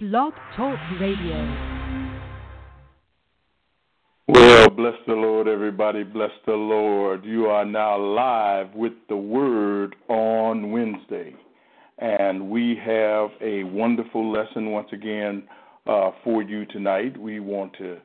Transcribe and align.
Blog 0.00 0.32
Talk 0.56 0.78
Radio. 1.00 1.34
Well, 4.28 4.70
bless 4.70 4.94
the 5.08 5.14
Lord, 5.14 5.48
everybody. 5.48 6.04
Bless 6.04 6.30
the 6.46 6.52
Lord. 6.52 7.24
You 7.24 7.46
are 7.46 7.64
now 7.64 7.98
live 7.98 8.72
with 8.76 8.92
the 9.08 9.16
Word 9.16 9.96
on 10.08 10.70
Wednesday. 10.70 11.34
And 11.98 12.48
we 12.48 12.76
have 12.80 13.30
a 13.40 13.64
wonderful 13.64 14.30
lesson 14.30 14.70
once 14.70 14.86
again 14.92 15.42
uh, 15.88 16.12
for 16.22 16.44
you 16.44 16.64
tonight. 16.66 17.18
We 17.20 17.40
want 17.40 17.72
to 17.78 17.98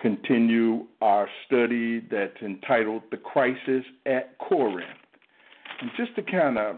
continue 0.00 0.86
our 1.00 1.28
study 1.48 1.98
that's 1.98 2.40
entitled 2.42 3.02
The 3.10 3.16
Crisis 3.16 3.82
at 4.06 4.38
Corinth. 4.38 4.86
And 5.80 5.90
just 5.96 6.14
to 6.14 6.22
kind 6.22 6.58
of 6.58 6.76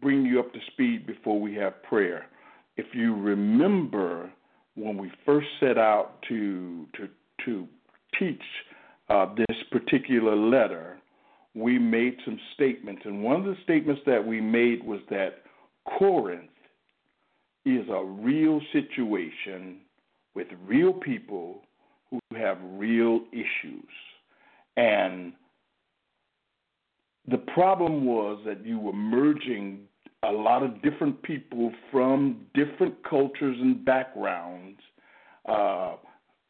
bring 0.00 0.24
you 0.24 0.40
up 0.40 0.54
to 0.54 0.58
speed 0.72 1.06
before 1.06 1.38
we 1.38 1.54
have 1.56 1.82
prayer, 1.82 2.30
if 2.80 2.94
you 2.94 3.14
remember 3.14 4.32
when 4.74 4.96
we 4.96 5.12
first 5.26 5.48
set 5.60 5.76
out 5.76 6.22
to, 6.28 6.86
to, 6.96 7.08
to 7.44 7.68
teach 8.18 8.42
uh, 9.10 9.26
this 9.36 9.56
particular 9.70 10.34
letter, 10.34 10.98
we 11.54 11.78
made 11.78 12.16
some 12.24 12.40
statements. 12.54 13.02
And 13.04 13.22
one 13.22 13.36
of 13.36 13.44
the 13.44 13.56
statements 13.64 14.00
that 14.06 14.26
we 14.26 14.40
made 14.40 14.82
was 14.82 15.00
that 15.10 15.42
Corinth 15.98 16.48
is 17.66 17.86
a 17.90 18.02
real 18.02 18.60
situation 18.72 19.80
with 20.34 20.46
real 20.66 20.94
people 20.94 21.62
who 22.10 22.18
have 22.34 22.56
real 22.62 23.20
issues. 23.32 23.90
And 24.78 25.34
the 27.28 27.38
problem 27.38 28.06
was 28.06 28.40
that 28.46 28.64
you 28.64 28.78
were 28.78 28.94
merging 28.94 29.80
a 30.22 30.32
lot 30.32 30.62
of 30.62 30.82
different 30.82 31.22
people 31.22 31.72
from 31.90 32.46
different 32.54 32.94
cultures 33.08 33.56
and 33.60 33.84
backgrounds 33.84 34.78
uh, 35.48 35.94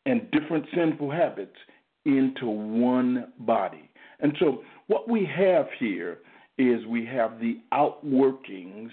and 0.06 0.30
different 0.30 0.66
sinful 0.74 1.10
habits 1.10 1.57
into 2.04 2.46
one 2.46 3.32
body. 3.40 3.90
And 4.21 4.37
so, 4.40 4.62
what 4.88 5.09
we 5.09 5.24
have 5.37 5.66
here 5.79 6.18
is 6.59 6.85
we 6.87 7.07
have 7.07 7.38
the 7.38 7.59
outworkings 7.73 8.90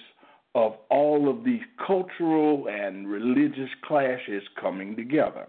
of 0.55 0.73
all 0.89 1.29
of 1.29 1.43
these 1.43 1.61
cultural 1.85 2.67
and 2.69 3.07
religious 3.07 3.69
clashes 3.83 4.43
coming 4.59 4.95
together. 4.95 5.47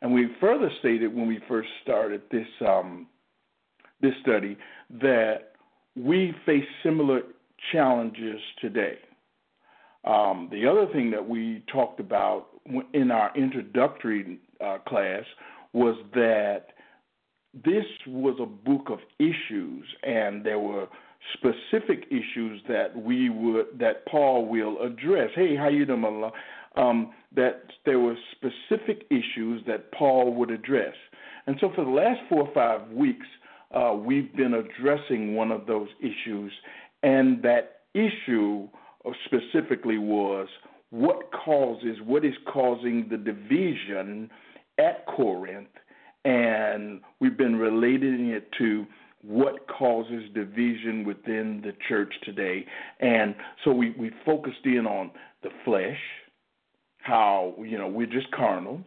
And 0.00 0.12
we 0.12 0.28
further 0.40 0.70
stated 0.78 1.14
when 1.14 1.26
we 1.26 1.40
first 1.48 1.68
started 1.82 2.22
this 2.30 2.46
um, 2.66 3.06
this 4.00 4.14
study 4.22 4.56
that 5.02 5.52
we 5.96 6.32
face 6.46 6.64
similar 6.84 7.22
challenges 7.72 8.40
today. 8.60 8.98
Um, 10.04 10.48
the 10.50 10.66
other 10.66 10.86
thing 10.92 11.10
that 11.10 11.28
we 11.28 11.62
talked 11.72 12.00
about 12.00 12.46
in 12.94 13.10
our 13.10 13.36
introductory 13.36 14.38
uh, 14.64 14.78
class 14.86 15.24
was 15.72 15.96
that 16.14 16.66
this 17.54 17.84
was 18.06 18.38
a 18.40 18.46
book 18.46 18.88
of 18.90 18.98
issues, 19.18 19.84
and 20.02 20.44
there 20.44 20.58
were 20.58 20.86
specific 21.34 22.04
issues 22.10 22.60
that 22.68 22.96
we 22.96 23.28
would 23.28 23.66
that 23.78 24.06
Paul 24.06 24.46
will 24.46 24.80
address. 24.80 25.30
Hey, 25.34 25.56
how 25.56 25.68
you 25.68 25.84
doing, 25.84 26.04
Allah? 26.04 26.32
Um, 26.76 27.12
that 27.34 27.64
there 27.84 27.98
were 27.98 28.14
specific 28.32 29.06
issues 29.10 29.62
that 29.66 29.90
Paul 29.92 30.34
would 30.34 30.50
address, 30.50 30.94
and 31.46 31.56
so 31.60 31.72
for 31.74 31.84
the 31.84 31.90
last 31.90 32.20
four 32.28 32.46
or 32.46 32.54
five 32.54 32.88
weeks, 32.90 33.26
uh, 33.74 33.94
we've 33.94 34.34
been 34.36 34.54
addressing 34.54 35.34
one 35.34 35.50
of 35.50 35.66
those 35.66 35.88
issues, 36.00 36.52
and 37.02 37.42
that 37.42 37.80
issue 37.94 38.68
uh, 39.04 39.10
specifically 39.24 39.98
was 39.98 40.48
what 40.90 41.30
causes 41.32 41.98
what 42.04 42.24
is 42.24 42.34
causing 42.50 43.08
the 43.10 43.16
division 43.16 44.30
at 44.78 45.06
Corinth, 45.06 45.68
and 46.24 47.00
we've 47.20 47.36
been 47.36 47.56
relating 47.56 48.28
it 48.30 48.48
to 48.58 48.86
what 49.22 49.66
causes 49.66 50.24
division 50.34 51.04
within 51.04 51.60
the 51.62 51.72
church 51.88 52.14
today. 52.22 52.64
And 53.00 53.34
so 53.64 53.72
we, 53.72 53.90
we 53.90 54.12
focused 54.24 54.64
in 54.64 54.86
on 54.86 55.10
the 55.42 55.50
flesh, 55.64 55.98
how, 56.98 57.54
you 57.58 57.76
know, 57.76 57.88
we're 57.88 58.06
just 58.06 58.30
carnal. 58.30 58.80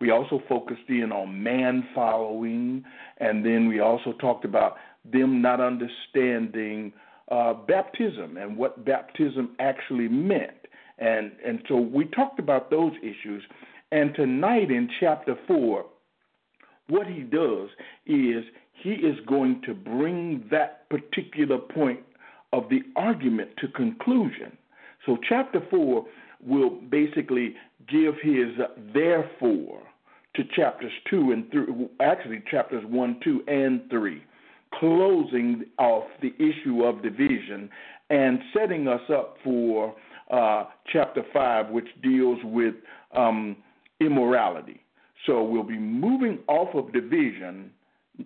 We 0.00 0.10
also 0.10 0.42
focused 0.48 0.88
in 0.88 1.12
on 1.12 1.42
man 1.42 1.88
following, 1.94 2.84
and 3.18 3.46
then 3.46 3.68
we 3.68 3.80
also 3.80 4.12
talked 4.12 4.44
about 4.44 4.76
them 5.04 5.40
not 5.40 5.60
understanding 5.60 6.92
uh, 7.30 7.54
baptism 7.54 8.36
and 8.36 8.56
what 8.56 8.84
baptism 8.84 9.56
actually 9.58 10.08
meant. 10.08 10.52
And, 10.98 11.32
and 11.44 11.62
so 11.68 11.76
we 11.76 12.06
talked 12.06 12.38
about 12.38 12.70
those 12.70 12.92
issues. 13.02 13.42
And 13.92 14.14
tonight 14.14 14.70
in 14.70 14.88
chapter 15.00 15.36
4, 15.46 15.84
what 16.88 17.06
he 17.06 17.20
does 17.20 17.68
is 18.06 18.44
he 18.82 18.90
is 18.90 19.16
going 19.26 19.62
to 19.66 19.74
bring 19.74 20.44
that 20.50 20.88
particular 20.88 21.58
point 21.58 22.00
of 22.52 22.68
the 22.68 22.82
argument 22.94 23.50
to 23.58 23.68
conclusion. 23.68 24.56
So, 25.04 25.18
chapter 25.28 25.60
4 25.70 26.04
will 26.44 26.70
basically 26.70 27.54
give 27.88 28.14
his 28.22 28.48
therefore 28.92 29.82
to 30.34 30.42
chapters 30.54 30.92
2 31.10 31.32
and 31.32 31.50
3, 31.50 31.88
actually, 32.00 32.42
chapters 32.50 32.84
1, 32.86 33.20
2, 33.22 33.42
and 33.48 33.82
3, 33.90 34.22
closing 34.78 35.64
off 35.78 36.04
the 36.22 36.32
issue 36.38 36.84
of 36.84 37.02
division 37.02 37.68
and 38.10 38.38
setting 38.56 38.88
us 38.88 39.00
up 39.12 39.36
for 39.42 39.94
uh, 40.30 40.64
chapter 40.92 41.22
5, 41.32 41.70
which 41.70 41.88
deals 42.02 42.38
with 42.44 42.74
um, 43.16 43.56
immorality. 44.00 44.80
So 45.26 45.42
we'll 45.42 45.62
be 45.62 45.78
moving 45.78 46.38
off 46.48 46.74
of 46.74 46.92
division 46.92 47.70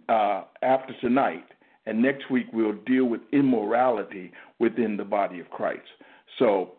uh, 0.08 0.44
after 0.62 0.94
tonight, 1.00 1.44
and 1.86 2.02
next 2.02 2.30
week 2.30 2.46
we'll 2.52 2.78
deal 2.86 3.06
with 3.06 3.20
immorality 3.32 4.32
within 4.58 4.96
the 4.96 5.04
body 5.04 5.40
of 5.40 5.50
Christ. 5.50 5.88
So 6.38 6.72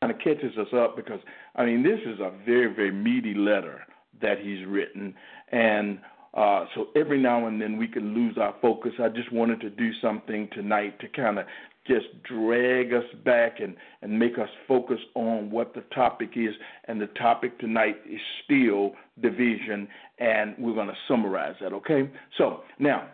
kind 0.00 0.12
of 0.12 0.18
catches 0.20 0.56
us 0.56 0.68
up 0.74 0.96
because 0.96 1.20
I 1.56 1.64
mean 1.64 1.82
this 1.82 1.98
is 2.06 2.20
a 2.20 2.32
very 2.46 2.72
very 2.72 2.92
meaty 2.92 3.34
letter 3.34 3.80
that 4.20 4.38
he's 4.42 4.66
written, 4.66 5.14
and 5.52 5.98
uh, 6.38 6.66
so 6.76 6.86
every 6.94 7.20
now 7.20 7.48
and 7.48 7.60
then 7.60 7.76
we 7.76 7.88
can 7.88 8.14
lose 8.14 8.38
our 8.38 8.54
focus. 8.62 8.92
I 9.02 9.08
just 9.08 9.32
wanted 9.32 9.60
to 9.60 9.70
do 9.70 9.90
something 10.00 10.48
tonight 10.52 11.00
to 11.00 11.08
kind 11.08 11.36
of 11.36 11.46
just 11.84 12.06
drag 12.22 12.92
us 12.92 13.02
back 13.24 13.58
and, 13.58 13.74
and 14.02 14.16
make 14.16 14.38
us 14.38 14.48
focus 14.68 15.00
on 15.14 15.50
what 15.50 15.74
the 15.74 15.80
topic 15.92 16.30
is. 16.36 16.54
And 16.84 17.00
the 17.00 17.08
topic 17.08 17.58
tonight 17.58 17.96
is 18.08 18.20
still 18.44 18.92
division, 19.20 19.88
and 20.20 20.54
we're 20.58 20.74
going 20.74 20.86
to 20.86 20.96
summarize 21.08 21.56
that, 21.60 21.72
okay? 21.72 22.08
So 22.36 22.60
now, 22.78 23.08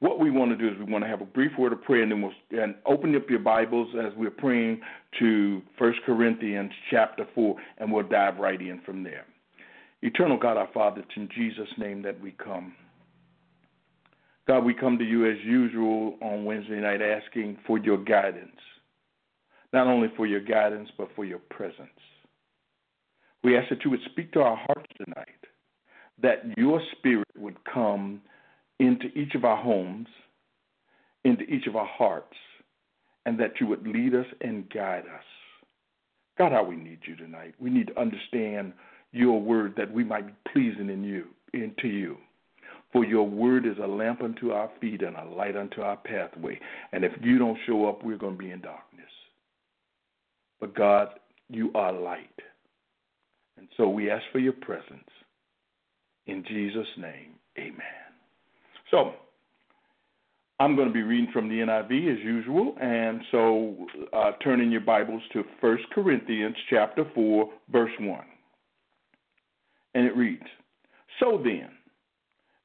what 0.00 0.18
we 0.18 0.30
want 0.30 0.50
to 0.52 0.56
do 0.56 0.66
is 0.66 0.78
we 0.78 0.90
want 0.90 1.04
to 1.04 1.08
have 1.08 1.20
a 1.20 1.26
brief 1.26 1.52
word 1.58 1.74
of 1.74 1.82
prayer, 1.82 2.02
and 2.02 2.12
then 2.12 2.22
we'll 2.22 2.62
and 2.62 2.76
open 2.86 3.14
up 3.14 3.28
your 3.28 3.40
Bibles 3.40 3.88
as 3.94 4.12
we're 4.16 4.30
praying 4.30 4.80
to 5.18 5.60
First 5.78 5.98
Corinthians 6.06 6.72
chapter 6.90 7.26
4, 7.34 7.56
and 7.76 7.92
we'll 7.92 8.08
dive 8.08 8.38
right 8.38 8.60
in 8.60 8.80
from 8.86 9.02
there. 9.02 9.26
Eternal 10.02 10.38
God, 10.38 10.56
our 10.56 10.68
Father, 10.74 11.00
it's 11.00 11.16
in 11.16 11.28
Jesus' 11.34 11.68
name 11.78 12.02
that 12.02 12.20
we 12.20 12.32
come. 12.32 12.74
God, 14.46 14.64
we 14.64 14.74
come 14.74 14.98
to 14.98 15.04
you 15.04 15.30
as 15.30 15.38
usual 15.42 16.16
on 16.20 16.44
Wednesday 16.44 16.80
night 16.80 17.00
asking 17.00 17.56
for 17.66 17.78
your 17.78 18.02
guidance. 18.02 18.50
Not 19.72 19.86
only 19.86 20.08
for 20.16 20.26
your 20.26 20.40
guidance, 20.40 20.90
but 20.98 21.08
for 21.16 21.24
your 21.24 21.38
presence. 21.38 21.88
We 23.42 23.56
ask 23.56 23.68
that 23.70 23.84
you 23.84 23.90
would 23.90 24.00
speak 24.10 24.32
to 24.32 24.40
our 24.40 24.56
hearts 24.56 24.90
tonight, 24.96 25.28
that 26.22 26.42
your 26.56 26.80
spirit 26.92 27.28
would 27.36 27.56
come 27.64 28.20
into 28.78 29.06
each 29.14 29.34
of 29.34 29.44
our 29.44 29.56
homes, 29.56 30.08
into 31.24 31.44
each 31.44 31.66
of 31.66 31.76
our 31.76 31.86
hearts, 31.86 32.36
and 33.26 33.38
that 33.40 33.52
you 33.60 33.66
would 33.66 33.86
lead 33.86 34.14
us 34.14 34.26
and 34.42 34.68
guide 34.70 35.04
us. 35.04 35.24
God, 36.36 36.52
how 36.52 36.64
we 36.64 36.76
need 36.76 36.98
you 37.06 37.16
tonight. 37.16 37.54
We 37.58 37.70
need 37.70 37.88
to 37.88 38.00
understand 38.00 38.72
your 39.14 39.40
word 39.40 39.74
that 39.76 39.92
we 39.92 40.04
might 40.04 40.26
be 40.26 40.50
pleasing 40.52 40.90
in 40.90 41.04
you, 41.04 41.26
into 41.52 41.88
you. 41.88 42.16
For 42.92 43.04
your 43.04 43.28
word 43.28 43.66
is 43.66 43.76
a 43.82 43.86
lamp 43.86 44.22
unto 44.22 44.50
our 44.50 44.70
feet 44.80 45.02
and 45.02 45.16
a 45.16 45.24
light 45.24 45.56
unto 45.56 45.80
our 45.80 45.96
pathway. 45.96 46.58
And 46.92 47.04
if 47.04 47.12
you 47.22 47.38
don't 47.38 47.58
show 47.66 47.88
up, 47.88 48.04
we're 48.04 48.18
going 48.18 48.36
to 48.36 48.42
be 48.42 48.50
in 48.50 48.60
darkness. 48.60 49.04
But 50.60 50.74
God, 50.74 51.08
you 51.48 51.70
are 51.74 51.92
light. 51.92 52.28
And 53.58 53.68
so 53.76 53.88
we 53.88 54.10
ask 54.10 54.24
for 54.32 54.38
your 54.38 54.52
presence. 54.52 55.08
In 56.26 56.44
Jesus' 56.48 56.86
name, 56.96 57.34
amen. 57.58 57.80
So, 58.90 59.12
I'm 60.60 60.76
going 60.76 60.88
to 60.88 60.94
be 60.94 61.02
reading 61.02 61.30
from 61.32 61.48
the 61.48 61.56
NIV 61.56 62.12
as 62.12 62.24
usual, 62.24 62.76
and 62.80 63.20
so 63.32 63.86
uh, 64.12 64.32
turn 64.42 64.60
in 64.60 64.70
your 64.70 64.80
Bibles 64.80 65.22
to 65.32 65.42
1 65.60 65.78
Corinthians 65.92 66.54
chapter 66.70 67.04
4, 67.12 67.50
verse 67.72 67.90
1. 67.98 68.24
And 69.94 70.06
it 70.06 70.16
reads, 70.16 70.46
So 71.20 71.40
then, 71.42 71.70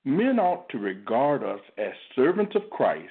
men 0.05 0.39
ought 0.39 0.67
to 0.69 0.77
regard 0.79 1.43
us 1.43 1.61
as 1.77 1.93
servants 2.15 2.55
of 2.55 2.69
Christ 2.69 3.09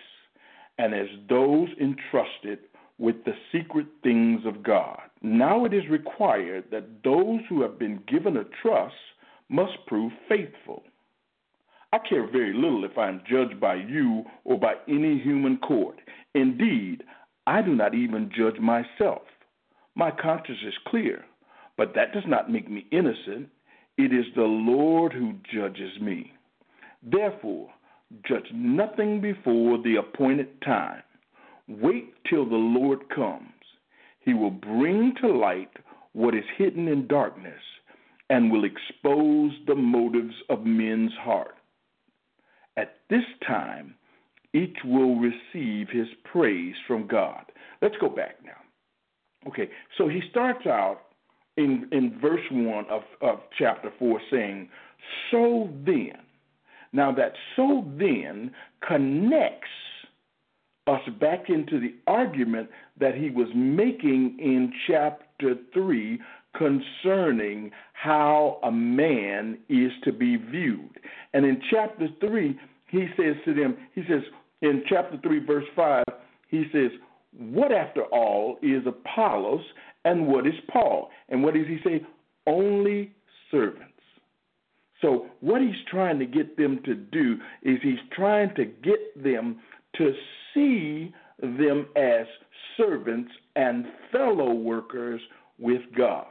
and 0.79 0.94
as 0.94 1.09
those 1.29 1.69
entrusted 1.81 2.61
with 2.99 3.17
the 3.25 3.35
secret 3.53 3.87
things 4.03 4.41
of 4.44 4.62
God. 4.62 5.00
Now 5.23 5.65
it 5.65 5.73
is 5.73 5.88
required 5.88 6.65
that 6.70 7.03
those 7.05 7.41
who 7.49 7.62
have 7.62 7.79
been 7.79 8.03
given 8.09 8.37
a 8.37 8.44
trust 8.62 8.94
must 9.49 9.87
prove 9.87 10.12
faithful. 10.29 10.82
I 11.93 11.99
care 11.99 12.31
very 12.31 12.53
little 12.53 12.85
if 12.85 12.99
I 12.99 13.09
am 13.09 13.23
judged 13.29 13.59
by 13.61 13.76
you 13.76 14.25
or 14.44 14.59
by 14.59 14.75
any 14.88 15.19
human 15.19 15.56
court. 15.59 15.97
Indeed, 16.35 17.03
I 17.47 17.62
do 17.62 17.75
not 17.75 17.94
even 17.94 18.31
judge 18.37 18.59
myself. 18.59 19.23
My 19.94 20.11
conscience 20.11 20.59
is 20.67 20.75
clear, 20.87 21.25
but 21.76 21.94
that 21.94 22.12
does 22.12 22.25
not 22.26 22.50
make 22.50 22.70
me 22.70 22.87
innocent. 22.93 23.49
It 23.98 24.12
is 24.12 24.26
the 24.36 24.42
Lord 24.42 25.12
who 25.12 25.34
judges 25.52 26.00
me. 26.00 26.32
Therefore, 27.02 27.68
judge 28.26 28.46
nothing 28.54 29.20
before 29.20 29.76
the 29.78 29.96
appointed 29.96 30.62
time. 30.62 31.02
Wait 31.66 32.14
till 32.30 32.48
the 32.48 32.54
Lord 32.54 33.00
comes. 33.14 33.42
He 34.20 34.34
will 34.34 34.52
bring 34.52 35.14
to 35.20 35.28
light 35.28 35.70
what 36.12 36.36
is 36.36 36.44
hidden 36.56 36.86
in 36.86 37.08
darkness 37.08 37.60
and 38.30 38.52
will 38.52 38.64
expose 38.64 39.52
the 39.66 39.74
motives 39.74 40.34
of 40.48 40.64
men's 40.64 41.12
heart. 41.20 41.56
At 42.76 42.98
this 43.10 43.24
time, 43.46 43.94
each 44.54 44.76
will 44.84 45.16
receive 45.16 45.88
his 45.88 46.06
praise 46.30 46.76
from 46.86 47.08
God. 47.08 47.44
Let's 47.82 47.96
go 48.00 48.08
back 48.08 48.36
now. 48.44 49.48
Okay, 49.48 49.70
so 49.96 50.08
he 50.08 50.20
starts 50.30 50.66
out 50.66 51.00
in, 51.58 51.88
in 51.90 52.19
verse 52.20 52.40
1 52.50 52.87
of, 52.88 53.02
of 53.20 53.40
chapter 53.58 53.93
4 53.99 54.20
saying, 54.31 54.69
So 55.31 55.69
then, 55.84 56.20
now 56.93 57.12
that 57.12 57.32
so 57.56 57.84
then 57.99 58.52
connects 58.87 59.66
us 60.87 61.02
back 61.20 61.50
into 61.50 61.81
the 61.81 61.94
argument 62.06 62.70
that 62.99 63.14
he 63.14 63.28
was 63.28 63.49
making 63.55 64.38
in 64.38 64.72
chapter 64.87 65.56
3 65.75 66.20
concerning 66.56 67.70
how 67.93 68.58
a 68.62 68.70
man 68.70 69.58
is 69.69 69.90
to 70.05 70.12
be 70.12 70.37
viewed. 70.37 70.99
And 71.34 71.44
in 71.44 71.60
chapter 71.70 72.08
3, 72.20 72.58
he 72.87 73.06
says 73.16 73.34
to 73.44 73.52
them, 73.52 73.76
he 73.94 74.02
says, 74.08 74.22
in 74.62 74.82
chapter 74.88 75.19
3, 75.22 75.44
verse 75.44 75.66
5, 75.76 76.05
he 76.49 76.64
says, 76.72 76.90
What 77.36 77.72
after 77.72 78.04
all 78.04 78.58
is 78.62 78.82
Apollos 78.86 79.62
and 80.04 80.26
what 80.26 80.46
is 80.46 80.54
Paul? 80.70 81.10
And 81.28 81.42
what 81.42 81.54
does 81.54 81.66
he 81.66 81.78
say? 81.84 82.04
Only 82.46 83.12
servants. 83.50 83.84
So, 85.00 85.26
what 85.40 85.60
he's 85.60 85.76
trying 85.88 86.19
to 86.19 86.26
get 86.26 86.56
them 86.56 86.80
to 86.84 86.94
do 86.94 87.36
is 87.62 87.78
he's 87.82 88.00
trying 88.12 88.52
to 88.56 88.64
get 88.64 89.22
them 89.22 89.60
to 89.96 90.12
see 90.52 91.12
them 91.40 91.86
as 91.94 92.26
servants 92.76 93.31
and 93.54 93.86
fellow 94.10 94.52
workers 94.52 95.20
with 95.58 95.82
God. 95.96 96.26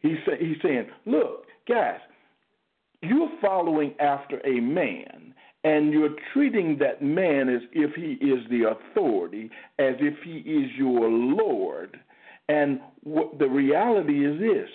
He's, 0.00 0.18
he's 0.38 0.56
saying, 0.62 0.86
Look, 1.06 1.46
guys, 1.68 1.98
you're 3.02 3.30
following 3.40 3.94
after 3.98 4.40
a 4.46 4.60
man 4.60 5.34
and 5.66 5.92
you're 5.92 6.14
treating 6.32 6.78
that 6.78 7.02
man 7.02 7.48
as 7.48 7.62
if 7.72 7.92
he 7.96 8.24
is 8.24 8.38
the 8.50 8.70
authority, 8.70 9.50
as 9.80 9.96
if 9.98 10.14
he 10.22 10.38
is 10.48 10.70
your 10.78 11.08
Lord. 11.08 11.98
And 12.48 12.78
what 13.02 13.40
the 13.40 13.48
reality 13.48 14.24
is 14.24 14.38
this 14.38 14.70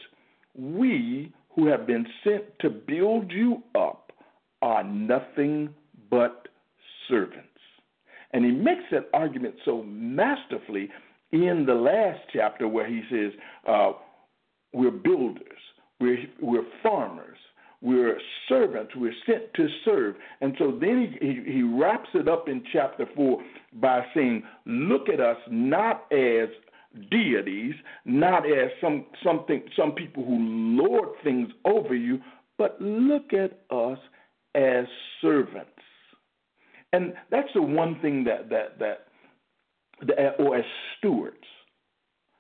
we 0.54 1.32
who 1.56 1.68
have 1.68 1.88
been 1.88 2.06
sent 2.26 2.44
to 2.60 2.70
build 2.70 3.32
you 3.32 3.64
up 3.74 4.12
are 4.62 4.84
nothing 4.84 5.70
but 6.10 6.50
servants. 7.08 7.48
And 8.34 8.44
he 8.44 8.52
makes 8.52 8.84
that 8.92 9.08
argument 9.14 9.56
so 9.64 9.84
masterfully 9.84 10.90
in 11.32 11.66
the 11.66 11.74
last 11.74 12.20
chapter 12.34 12.68
where 12.68 12.88
he 12.88 13.02
says, 13.10 13.32
uh, 13.66 13.94
We're 14.74 14.92
builders, 14.92 15.62
we're, 16.02 16.26
we're 16.42 16.68
farmers, 16.84 17.38
we're 17.82 18.20
servants. 18.48 18.94
We're 18.96 19.14
sent 19.26 19.54
to 19.56 19.68
serve. 19.84 20.16
And 20.42 20.56
so 20.60 20.78
then 20.80 21.18
he, 21.20 21.28
he, 21.28 21.52
he 21.52 21.64
wraps 21.64 22.10
it 22.14 22.28
up 22.28 22.48
in 22.48 22.64
chapter 22.72 23.08
4 23.16 23.44
by 23.74 24.06
saying, 24.14 24.44
Look 24.66 25.10
at 25.10 25.20
us 25.20 25.38
not 25.50 26.06
as 26.12 26.50
deities, 27.10 27.74
not 28.06 28.46
as 28.46 28.70
some 28.80 29.06
something 29.24 29.64
some 29.76 29.94
people 29.94 30.24
who 30.26 30.38
lord 30.40 31.10
things 31.24 31.50
over 31.66 31.96
you, 31.96 32.20
but 32.58 32.80
look 32.80 33.34
at 33.34 33.62
us 33.76 33.98
as 34.54 34.86
servants. 35.22 35.70
And 36.94 37.14
that's 37.32 37.50
the 37.56 37.62
one 37.62 38.00
thing 38.02 38.26
that 38.26 38.50
that 38.50 38.78
that, 38.78 39.08
that 40.06 40.36
or 40.40 40.58
as 40.58 40.66
stewards. 40.98 41.38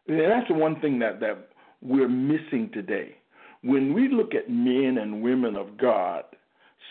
And 0.08 0.20
that's 0.20 0.48
the 0.50 0.54
one 0.54 0.80
thing 0.82 1.00
that 1.00 1.20
that 1.22 1.50
we're 1.82 2.10
missing 2.10 2.70
today 2.72 3.16
when 3.64 3.94
we 3.94 4.10
look 4.10 4.34
at 4.34 4.50
men 4.50 4.98
and 5.00 5.22
women 5.22 5.56
of 5.56 5.78
God, 5.78 6.24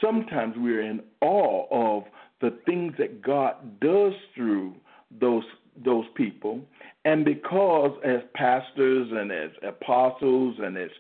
sometimes 0.01 0.55
we're 0.57 0.83
in 0.83 1.01
awe 1.21 1.67
of 1.71 2.05
the 2.41 2.57
things 2.65 2.95
that 2.99 3.23
God 3.23 3.81
does 3.81 4.13
through 4.35 4.75
those 5.21 5.45
those 5.85 6.05
people. 6.15 6.61
And 7.05 7.25
because 7.25 7.93
as 8.05 8.21
pastors 8.35 9.09
and 9.11 9.33
as 9.33 9.51
apostles 9.63 10.57
and 10.59 10.77
as 10.77 10.91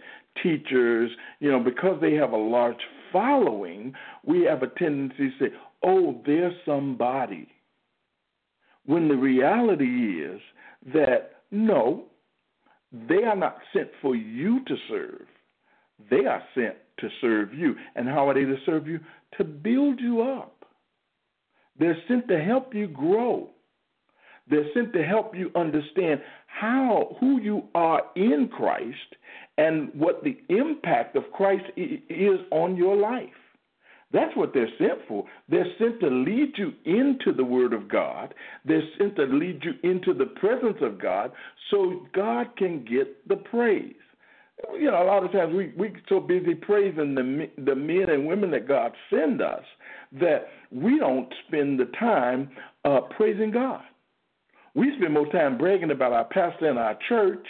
teachers, 0.43 1.11
you 1.41 1.51
know, 1.51 1.61
because 1.61 2.01
they 2.01 2.15
have 2.15 2.33
a 2.33 2.37
large 2.37 2.81
following, 3.13 3.93
we 4.25 4.45
have 4.45 4.63
a 4.63 4.69
tendency 4.69 5.31
to 5.31 5.31
say, 5.39 5.55
oh, 5.83 6.23
they're 6.25 6.55
somebody. 6.65 7.49
When 8.87 9.09
the 9.09 9.17
reality 9.17 10.23
is 10.23 10.41
that 10.95 11.43
no, 11.51 12.05
they 12.93 13.25
are 13.25 13.37
not 13.37 13.59
sent 13.75 13.91
for 14.01 14.15
you 14.17 14.65
to 14.65 14.77
serve. 14.89 15.27
They 16.09 16.27
are 16.27 16.43
sent 16.55 16.77
to 16.99 17.09
serve 17.21 17.55
you. 17.55 17.75
And 17.97 18.09
how 18.09 18.29
are 18.29 18.35
they 18.35 18.45
to 18.45 18.57
serve 18.65 18.87
you? 18.87 19.01
To 19.39 19.45
build 19.45 20.01
you 20.01 20.23
up. 20.23 20.65
They're 21.79 21.97
sent 22.09 22.29
to 22.29 22.39
help 22.41 22.75
you 22.75 22.89
grow. 22.89 23.51
They're 24.49 24.73
sent 24.75 24.93
to 24.95 25.03
help 25.03 25.35
you 25.35 25.51
understand 25.55 26.21
how 26.47 27.17
who 27.21 27.41
you 27.41 27.65
are 27.75 28.03
in 28.17 28.49
Christ 28.53 29.17
and 29.59 29.91
what 29.95 30.23
the 30.25 30.39
impact 30.49 31.17
of 31.17 31.31
Christ 31.33 31.65
is 31.77 32.41
on 32.51 32.77
your 32.77 32.97
life. 32.97 33.29
That's 34.13 34.37
what 34.37 34.53
they're 34.53 34.69
sent 34.77 35.07
for. 35.07 35.25
They're 35.49 35.73
sent 35.79 36.01
to 36.01 36.09
lead 36.09 36.55
you 36.57 36.73
into 36.85 37.33
the 37.33 37.45
Word 37.45 37.73
of 37.73 37.89
God. 37.89 38.35
They're 38.65 38.83
sent 38.99 39.15
to 39.17 39.25
lead 39.25 39.63
you 39.63 39.75
into 39.89 40.13
the 40.13 40.27
presence 40.27 40.79
of 40.81 41.01
God 41.01 41.31
so 41.71 42.07
God 42.13 42.57
can 42.57 42.85
get 42.85 43.29
the 43.29 43.37
praise 43.37 43.95
you 44.75 44.91
know, 44.91 45.03
a 45.03 45.05
lot 45.05 45.25
of 45.25 45.33
times 45.33 45.55
we 45.55 45.73
we 45.77 45.93
so 46.09 46.21
busy 46.21 46.55
praising 46.55 47.15
the 47.15 47.51
the 47.63 47.75
men 47.75 48.11
and 48.11 48.27
women 48.27 48.51
that 48.51 48.69
God 48.69 48.93
send 49.11 49.41
us 49.41 49.65
that 50.13 50.49
we 50.71 50.99
don't 50.99 51.33
spend 51.47 51.79
the 51.79 51.91
time 51.99 52.51
uh, 52.85 53.01
praising 53.17 53.51
God. 53.51 53.83
We 54.75 54.93
spend 54.99 55.15
more 55.15 55.31
time 55.33 55.59
bragging 55.59 55.91
about 55.91 56.13
our 56.13 56.25
pastor 56.25 56.69
and 56.69 56.79
our 56.79 56.97
church 57.09 57.47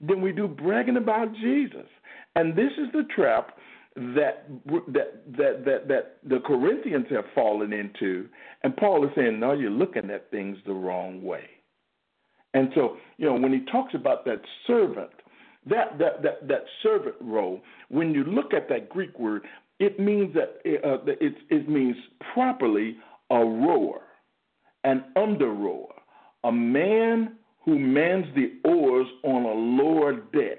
than 0.00 0.20
we 0.20 0.32
do 0.32 0.48
bragging 0.48 0.96
about 0.96 1.32
Jesus. 1.34 1.86
And 2.34 2.56
this 2.56 2.72
is 2.78 2.92
the 2.92 3.04
trap 3.14 3.56
that 3.96 4.46
that 4.88 5.22
that 5.36 5.64
that 5.64 5.88
that 5.88 6.16
the 6.24 6.40
Corinthians 6.46 7.06
have 7.10 7.24
fallen 7.34 7.72
into. 7.72 8.28
And 8.62 8.76
Paul 8.76 9.04
is 9.04 9.10
saying, 9.16 9.40
"No, 9.40 9.52
you're 9.52 9.70
looking 9.70 10.10
at 10.10 10.30
things 10.30 10.58
the 10.66 10.74
wrong 10.74 11.22
way." 11.22 11.48
And 12.54 12.70
so, 12.74 12.96
you 13.18 13.26
know, 13.26 13.34
when 13.34 13.52
he 13.52 13.60
talks 13.70 13.94
about 13.94 14.24
that 14.24 14.40
servant 14.66 15.10
that, 15.66 15.98
that, 15.98 16.22
that, 16.22 16.48
that 16.48 16.64
servant 16.82 17.16
role, 17.20 17.60
when 17.88 18.12
you 18.12 18.24
look 18.24 18.54
at 18.54 18.68
that 18.68 18.88
Greek 18.88 19.18
word, 19.18 19.42
it 19.78 19.98
means 19.98 20.34
that 20.34 20.60
uh, 20.84 20.98
it, 21.06 21.34
it 21.50 21.68
means 21.68 21.96
properly 22.32 22.96
a 23.30 23.38
rower, 23.38 24.00
an 24.84 25.04
under 25.16 25.50
rower, 25.50 25.92
a 26.44 26.52
man 26.52 27.36
who 27.64 27.78
mans 27.78 28.26
the 28.34 28.52
oars 28.68 29.06
on 29.24 29.42
a 29.44 29.82
lower 29.82 30.14
deck. 30.14 30.58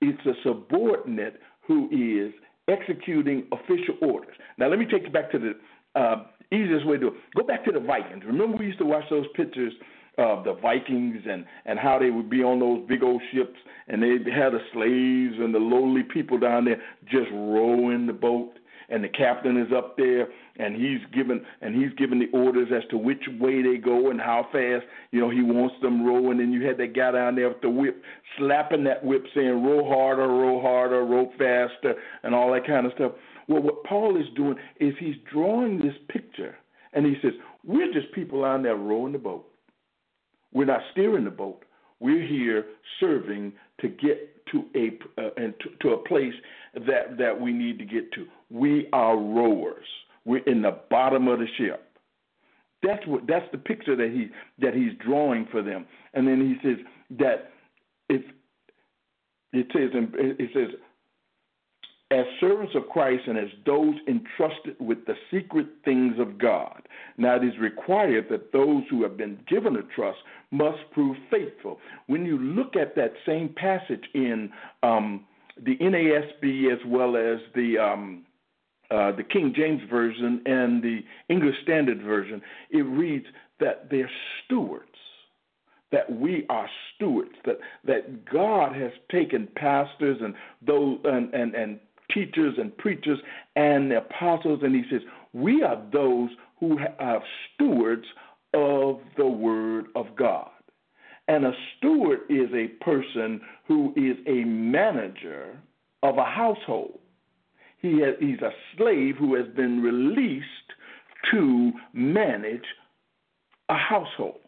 It's 0.00 0.24
a 0.26 0.32
subordinate 0.44 1.40
who 1.66 1.88
is 1.90 2.32
executing 2.68 3.46
official 3.52 3.96
orders. 4.00 4.36
Now, 4.58 4.68
let 4.68 4.78
me 4.78 4.86
take 4.86 5.02
you 5.02 5.10
back 5.10 5.30
to 5.32 5.38
the 5.38 6.00
uh, 6.00 6.24
easiest 6.52 6.86
way 6.86 6.96
to. 6.98 7.10
Go 7.36 7.42
back 7.42 7.64
to 7.64 7.72
the 7.72 7.80
Vikings. 7.80 8.22
Remember, 8.24 8.56
we 8.56 8.66
used 8.66 8.78
to 8.78 8.86
watch 8.86 9.04
those 9.10 9.26
pictures 9.34 9.72
of 10.18 10.44
the 10.44 10.54
Vikings 10.54 11.22
and 11.28 11.44
and 11.64 11.78
how 11.78 11.98
they 11.98 12.10
would 12.10 12.28
be 12.28 12.42
on 12.42 12.60
those 12.60 12.86
big 12.88 13.02
old 13.02 13.22
ships. 13.32 13.58
And 13.88 14.02
they 14.02 14.30
had 14.30 14.52
the 14.52 14.60
slaves 14.72 15.42
and 15.42 15.54
the 15.54 15.58
lowly 15.58 16.02
people 16.02 16.38
down 16.38 16.64
there 16.64 16.80
just 17.04 17.30
rowing 17.32 18.06
the 18.06 18.12
boat. 18.12 18.52
And 18.88 19.02
the 19.02 19.08
captain 19.08 19.56
is 19.56 19.72
up 19.74 19.96
there 19.96 20.28
and 20.58 20.76
he's 20.76 21.00
given 21.14 21.44
and 21.62 21.74
he's 21.74 21.92
given 21.96 22.18
the 22.18 22.28
orders 22.36 22.68
as 22.74 22.82
to 22.90 22.98
which 22.98 23.22
way 23.40 23.62
they 23.62 23.78
go 23.78 24.10
and 24.10 24.20
how 24.20 24.46
fast 24.52 24.84
you 25.12 25.20
know 25.20 25.30
he 25.30 25.42
wants 25.42 25.76
them 25.80 26.04
rowing. 26.04 26.40
And 26.40 26.52
you 26.52 26.66
had 26.66 26.76
that 26.78 26.94
guy 26.94 27.12
down 27.12 27.34
there 27.36 27.48
with 27.48 27.62
the 27.62 27.70
whip 27.70 28.02
slapping 28.38 28.84
that 28.84 29.02
whip 29.02 29.24
saying 29.34 29.64
row 29.64 29.88
harder 29.88 30.28
row 30.28 30.60
harder 30.60 31.04
row 31.04 31.30
faster 31.38 31.94
and 32.22 32.34
all 32.34 32.52
that 32.52 32.66
kind 32.66 32.86
of 32.86 32.92
stuff. 32.92 33.12
Well 33.48 33.62
what 33.62 33.82
paul 33.84 34.20
is 34.20 34.26
doing 34.36 34.56
is 34.78 34.92
he's 34.98 35.16
drawing 35.32 35.78
this 35.78 35.94
picture 36.08 36.54
and 36.92 37.06
he 37.06 37.14
says 37.22 37.32
we're 37.64 37.92
just 37.92 38.12
people 38.12 38.44
out 38.44 38.62
there 38.62 38.76
rowing 38.76 39.12
the 39.12 39.18
boat 39.18 39.46
We're 40.52 40.66
not 40.66 40.80
steering 40.92 41.24
the 41.24 41.30
boat. 41.30 41.64
We're 42.00 42.26
here 42.26 42.66
serving 43.00 43.52
to 43.80 43.88
get 43.88 44.46
to 44.50 44.64
a 44.74 44.98
uh, 45.20 45.30
and 45.36 45.54
to, 45.60 45.68
to 45.80 45.94
a 45.94 45.98
place 46.08 46.34
that 46.74 47.16
that 47.18 47.40
we 47.40 47.52
need 47.52 47.78
to 47.78 47.84
get 47.84 48.12
to. 48.12 48.26
We 48.50 48.88
are 48.92 49.16
rowers. 49.16 49.86
We're 50.24 50.44
in 50.44 50.62
the 50.62 50.78
bottom 50.90 51.28
of 51.28 51.38
the 51.38 51.46
ship. 51.58 51.88
That's 52.82 53.06
what 53.06 53.26
that's 53.26 53.46
the 53.52 53.58
picture 53.58 53.96
that 53.96 54.10
he 54.10 54.28
that 54.64 54.74
he's 54.74 54.92
drawing 55.04 55.46
for 55.50 55.62
them. 55.62 55.86
And 56.14 56.26
then 56.26 56.40
he 56.40 56.68
says 56.68 56.78
that 57.18 57.52
if 58.08 58.22
it 59.52 59.66
says 59.72 59.90
it 59.94 60.50
says 60.52 60.78
as 62.12 62.26
servants 62.40 62.74
of 62.74 62.88
Christ 62.90 63.22
and 63.26 63.38
as 63.38 63.48
those 63.64 63.94
entrusted 64.06 64.76
with 64.78 64.98
the 65.06 65.14
secret 65.30 65.66
things 65.84 66.14
of 66.18 66.38
God. 66.38 66.82
Now, 67.16 67.36
it 67.36 67.44
is 67.44 67.58
required 67.58 68.26
that 68.30 68.52
those 68.52 68.82
who 68.90 69.02
have 69.02 69.16
been 69.16 69.38
given 69.48 69.76
a 69.76 69.82
trust 69.94 70.18
must 70.50 70.78
prove 70.92 71.16
faithful. 71.30 71.78
When 72.08 72.26
you 72.26 72.38
look 72.38 72.76
at 72.76 72.94
that 72.96 73.14
same 73.24 73.54
passage 73.56 74.04
in 74.14 74.50
um, 74.82 75.24
the 75.64 75.76
NASB 75.78 76.70
as 76.70 76.80
well 76.86 77.16
as 77.16 77.40
the 77.54 77.78
um, 77.78 78.24
uh, 78.90 79.10
the 79.12 79.22
King 79.22 79.54
James 79.56 79.80
Version 79.88 80.42
and 80.44 80.82
the 80.82 81.00
English 81.30 81.54
Standard 81.62 82.02
Version, 82.02 82.42
it 82.70 82.82
reads 82.82 83.24
that 83.58 83.88
they're 83.90 84.10
stewards 84.44 84.88
that 85.92 86.10
we 86.10 86.46
are 86.48 86.68
stewards, 86.94 87.34
that 87.44 87.58
that 87.84 88.24
God 88.24 88.74
has 88.74 88.92
taken 89.10 89.46
pastors 89.56 90.18
and 90.20 90.34
those 90.66 90.98
and, 91.04 91.32
and, 91.34 91.54
and 91.54 91.78
teachers 92.14 92.54
and 92.58 92.76
preachers 92.78 93.18
and 93.56 93.90
the 93.90 93.98
apostles, 93.98 94.60
and 94.62 94.74
he 94.74 94.82
says, 94.90 95.02
We 95.32 95.62
are 95.62 95.82
those 95.92 96.30
who 96.58 96.78
are 96.98 97.22
stewards 97.54 98.04
of 98.54 99.00
the 99.16 99.26
Word 99.26 99.86
of 99.96 100.06
God. 100.16 100.50
And 101.28 101.44
a 101.44 101.52
steward 101.76 102.20
is 102.28 102.48
a 102.52 102.68
person 102.84 103.40
who 103.66 103.92
is 103.96 104.16
a 104.26 104.44
manager 104.44 105.58
of 106.02 106.18
a 106.18 106.24
household. 106.24 106.98
He 107.80 108.00
has, 108.00 108.14
he's 108.20 108.40
a 108.40 108.50
slave 108.76 109.16
who 109.16 109.34
has 109.34 109.46
been 109.56 109.82
released 109.82 110.44
to 111.30 111.72
manage 111.92 112.64
a 113.68 113.76
household. 113.76 114.40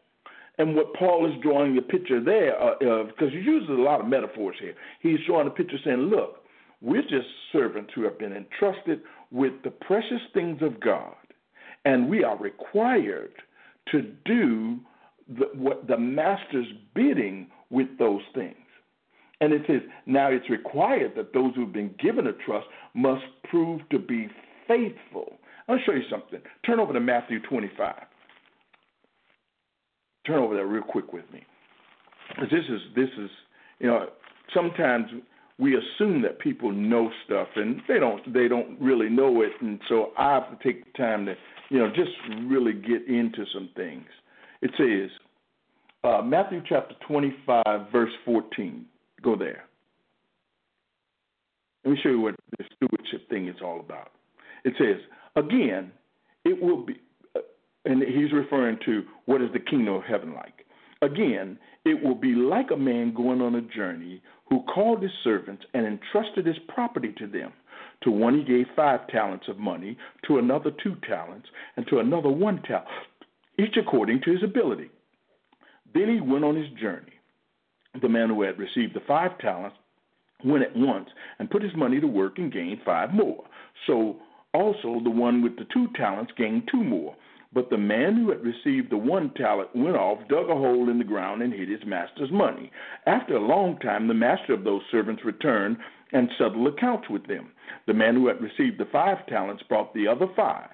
And 0.58 0.76
what 0.76 0.94
Paul 0.94 1.26
is 1.26 1.40
drawing 1.42 1.74
the 1.74 1.82
picture 1.82 2.22
there 2.22 2.60
uh, 2.60 2.74
of, 2.86 3.08
because 3.08 3.32
he 3.32 3.38
uses 3.38 3.70
a 3.70 3.72
lot 3.72 4.00
of 4.00 4.06
metaphors 4.06 4.56
here, 4.60 4.74
he's 5.00 5.18
drawing 5.26 5.48
a 5.48 5.50
picture 5.50 5.78
saying, 5.84 5.98
look, 5.98 6.43
we're 6.84 7.02
just 7.02 7.26
servants 7.50 7.90
who 7.94 8.04
have 8.04 8.18
been 8.18 8.34
entrusted 8.34 9.00
with 9.30 9.54
the 9.64 9.70
precious 9.70 10.20
things 10.34 10.60
of 10.60 10.80
God, 10.80 11.14
and 11.86 12.10
we 12.10 12.22
are 12.22 12.36
required 12.36 13.32
to 13.90 14.02
do 14.24 14.78
the, 15.26 15.46
what 15.54 15.88
the 15.88 15.96
master's 15.96 16.66
bidding 16.94 17.48
with 17.70 17.88
those 17.98 18.20
things. 18.34 18.56
And 19.40 19.52
it 19.52 19.62
says, 19.66 19.80
now 20.06 20.30
it's 20.30 20.48
required 20.50 21.12
that 21.16 21.32
those 21.32 21.54
who've 21.54 21.72
been 21.72 21.94
given 21.98 22.26
a 22.26 22.32
trust 22.32 22.66
must 22.92 23.24
prove 23.48 23.80
to 23.88 23.98
be 23.98 24.28
faithful. 24.68 25.38
I'll 25.68 25.78
show 25.86 25.92
you 25.92 26.04
something. 26.10 26.40
Turn 26.66 26.80
over 26.80 26.92
to 26.92 27.00
Matthew 27.00 27.40
25. 27.40 27.94
Turn 30.26 30.38
over 30.38 30.54
there 30.54 30.66
real 30.66 30.82
quick 30.82 31.12
with 31.12 31.24
me. 31.32 31.42
This 32.40 32.64
is 32.68 32.80
this 32.96 33.10
is 33.18 33.30
you 33.78 33.86
know 33.86 34.08
sometimes 34.54 35.10
we 35.58 35.76
assume 35.76 36.22
that 36.22 36.38
people 36.40 36.72
know 36.72 37.10
stuff 37.24 37.48
and 37.56 37.80
they 37.86 37.98
don't 37.98 38.32
they 38.32 38.48
don't 38.48 38.80
really 38.80 39.08
know 39.08 39.42
it 39.42 39.52
and 39.60 39.80
so 39.88 40.12
I 40.18 40.34
have 40.34 40.50
to 40.50 40.64
take 40.64 40.84
the 40.84 40.98
time 40.98 41.26
to 41.26 41.34
you 41.70 41.78
know 41.78 41.88
just 41.88 42.10
really 42.44 42.72
get 42.72 43.06
into 43.08 43.44
some 43.52 43.70
things. 43.76 44.06
It 44.62 44.70
says 44.76 45.10
uh, 46.02 46.22
Matthew 46.22 46.62
chapter 46.68 46.94
25 47.06 47.64
verse 47.92 48.12
14. 48.24 48.84
Go 49.22 49.36
there. 49.36 49.64
Let 51.84 51.92
me 51.92 52.00
show 52.02 52.10
you 52.10 52.20
what 52.20 52.34
the 52.58 52.64
stewardship 52.76 53.28
thing 53.28 53.48
is 53.48 53.56
all 53.62 53.80
about. 53.80 54.10
It 54.64 54.74
says 54.78 54.96
again, 55.36 55.92
it 56.44 56.60
will 56.60 56.84
be, 56.84 56.94
uh, 57.36 57.40
and 57.84 58.02
he's 58.02 58.32
referring 58.32 58.78
to 58.86 59.02
what 59.26 59.40
is 59.40 59.50
the 59.52 59.60
kingdom 59.60 59.94
of 59.94 60.02
heaven 60.02 60.34
like. 60.34 60.63
Again, 61.02 61.58
it 61.84 62.02
will 62.02 62.14
be 62.14 62.34
like 62.34 62.70
a 62.70 62.76
man 62.76 63.14
going 63.14 63.40
on 63.40 63.56
a 63.56 63.60
journey 63.60 64.22
who 64.48 64.62
called 64.62 65.02
his 65.02 65.12
servants 65.22 65.64
and 65.74 65.86
entrusted 65.86 66.46
his 66.46 66.56
property 66.68 67.14
to 67.18 67.26
them. 67.26 67.52
To 68.02 68.10
one 68.10 68.38
he 68.38 68.44
gave 68.44 68.66
five 68.76 69.06
talents 69.08 69.46
of 69.48 69.58
money, 69.58 69.96
to 70.26 70.38
another 70.38 70.70
two 70.82 70.96
talents, 71.06 71.48
and 71.76 71.86
to 71.88 72.00
another 72.00 72.28
one 72.28 72.62
talent, 72.62 72.88
each 73.58 73.76
according 73.76 74.20
to 74.22 74.32
his 74.32 74.42
ability. 74.42 74.90
Then 75.94 76.08
he 76.08 76.20
went 76.20 76.44
on 76.44 76.56
his 76.56 76.68
journey. 76.80 77.12
The 78.02 78.08
man 78.08 78.28
who 78.28 78.42
had 78.42 78.58
received 78.58 78.94
the 78.94 79.00
five 79.06 79.38
talents 79.38 79.76
went 80.44 80.64
at 80.64 80.76
once 80.76 81.08
and 81.38 81.50
put 81.50 81.62
his 81.62 81.74
money 81.76 82.00
to 82.00 82.06
work 82.06 82.38
and 82.38 82.52
gained 82.52 82.80
five 82.84 83.14
more. 83.14 83.44
So 83.86 84.16
also 84.52 85.00
the 85.02 85.10
one 85.10 85.42
with 85.42 85.56
the 85.56 85.66
two 85.72 85.88
talents 85.96 86.32
gained 86.36 86.68
two 86.70 86.82
more. 86.82 87.14
But 87.54 87.70
the 87.70 87.78
man 87.78 88.16
who 88.16 88.30
had 88.30 88.42
received 88.42 88.90
the 88.90 88.96
one 88.96 89.30
talent 89.34 89.74
went 89.76 89.96
off, 89.96 90.26
dug 90.28 90.50
a 90.50 90.54
hole 90.54 90.90
in 90.90 90.98
the 90.98 91.04
ground, 91.04 91.40
and 91.40 91.52
hid 91.52 91.68
his 91.68 91.86
master's 91.86 92.32
money. 92.32 92.72
After 93.06 93.36
a 93.36 93.46
long 93.46 93.78
time, 93.78 94.08
the 94.08 94.14
master 94.14 94.52
of 94.52 94.64
those 94.64 94.82
servants 94.90 95.24
returned 95.24 95.76
and 96.12 96.28
settled 96.36 96.66
accounts 96.66 97.08
with 97.08 97.26
them. 97.28 97.52
The 97.86 97.94
man 97.94 98.16
who 98.16 98.26
had 98.26 98.40
received 98.40 98.78
the 98.78 98.86
five 98.86 99.24
talents 99.28 99.62
brought 99.68 99.94
the 99.94 100.08
other 100.08 100.26
five. 100.34 100.68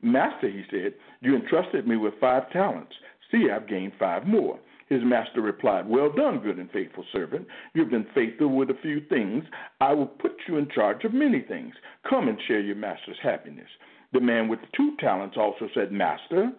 Master, 0.00 0.48
he 0.48 0.64
said, 0.70 0.94
you 1.20 1.36
entrusted 1.36 1.86
me 1.86 1.96
with 1.96 2.14
five 2.20 2.50
talents. 2.50 2.94
See, 3.30 3.50
I've 3.50 3.68
gained 3.68 3.92
five 3.98 4.26
more. 4.26 4.58
His 4.88 5.02
master 5.02 5.40
replied, 5.40 5.88
Well 5.88 6.10
done, 6.10 6.40
good 6.40 6.58
and 6.58 6.70
faithful 6.70 7.04
servant. 7.12 7.46
You've 7.74 7.90
been 7.90 8.06
faithful 8.14 8.48
with 8.48 8.70
a 8.70 8.78
few 8.82 9.00
things. 9.08 9.44
I 9.80 9.92
will 9.92 10.06
put 10.06 10.36
you 10.46 10.56
in 10.56 10.68
charge 10.68 11.04
of 11.04 11.14
many 11.14 11.40
things. 11.40 11.74
Come 12.08 12.28
and 12.28 12.38
share 12.46 12.60
your 12.60 12.76
master's 12.76 13.18
happiness. 13.22 13.68
The 14.14 14.20
man 14.20 14.48
with 14.48 14.60
two 14.76 14.96
talents 15.00 15.36
also 15.36 15.68
said, 15.74 15.90
Master, 15.92 16.52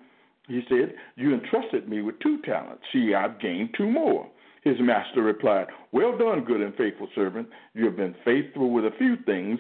he 0.48 0.62
said, 0.70 0.94
You 1.16 1.34
entrusted 1.34 1.88
me 1.90 2.02
with 2.02 2.20
two 2.20 2.42
talents. 2.42 2.84
See, 2.94 3.14
I've 3.16 3.40
gained 3.40 3.70
two 3.76 3.90
more. 3.90 4.30
His 4.64 4.76
master 4.80 5.22
replied, 5.24 5.68
Well 5.94 6.18
done, 6.18 6.44
good 6.44 6.62
and 6.62 6.76
faithful 6.76 7.08
servant. 7.16 7.48
You 7.74 7.86
have 7.86 7.96
been 7.96 8.16
faithful 8.26 8.72
with 8.72 8.86
a 8.86 8.98
few 8.98 9.16
things. 9.26 9.60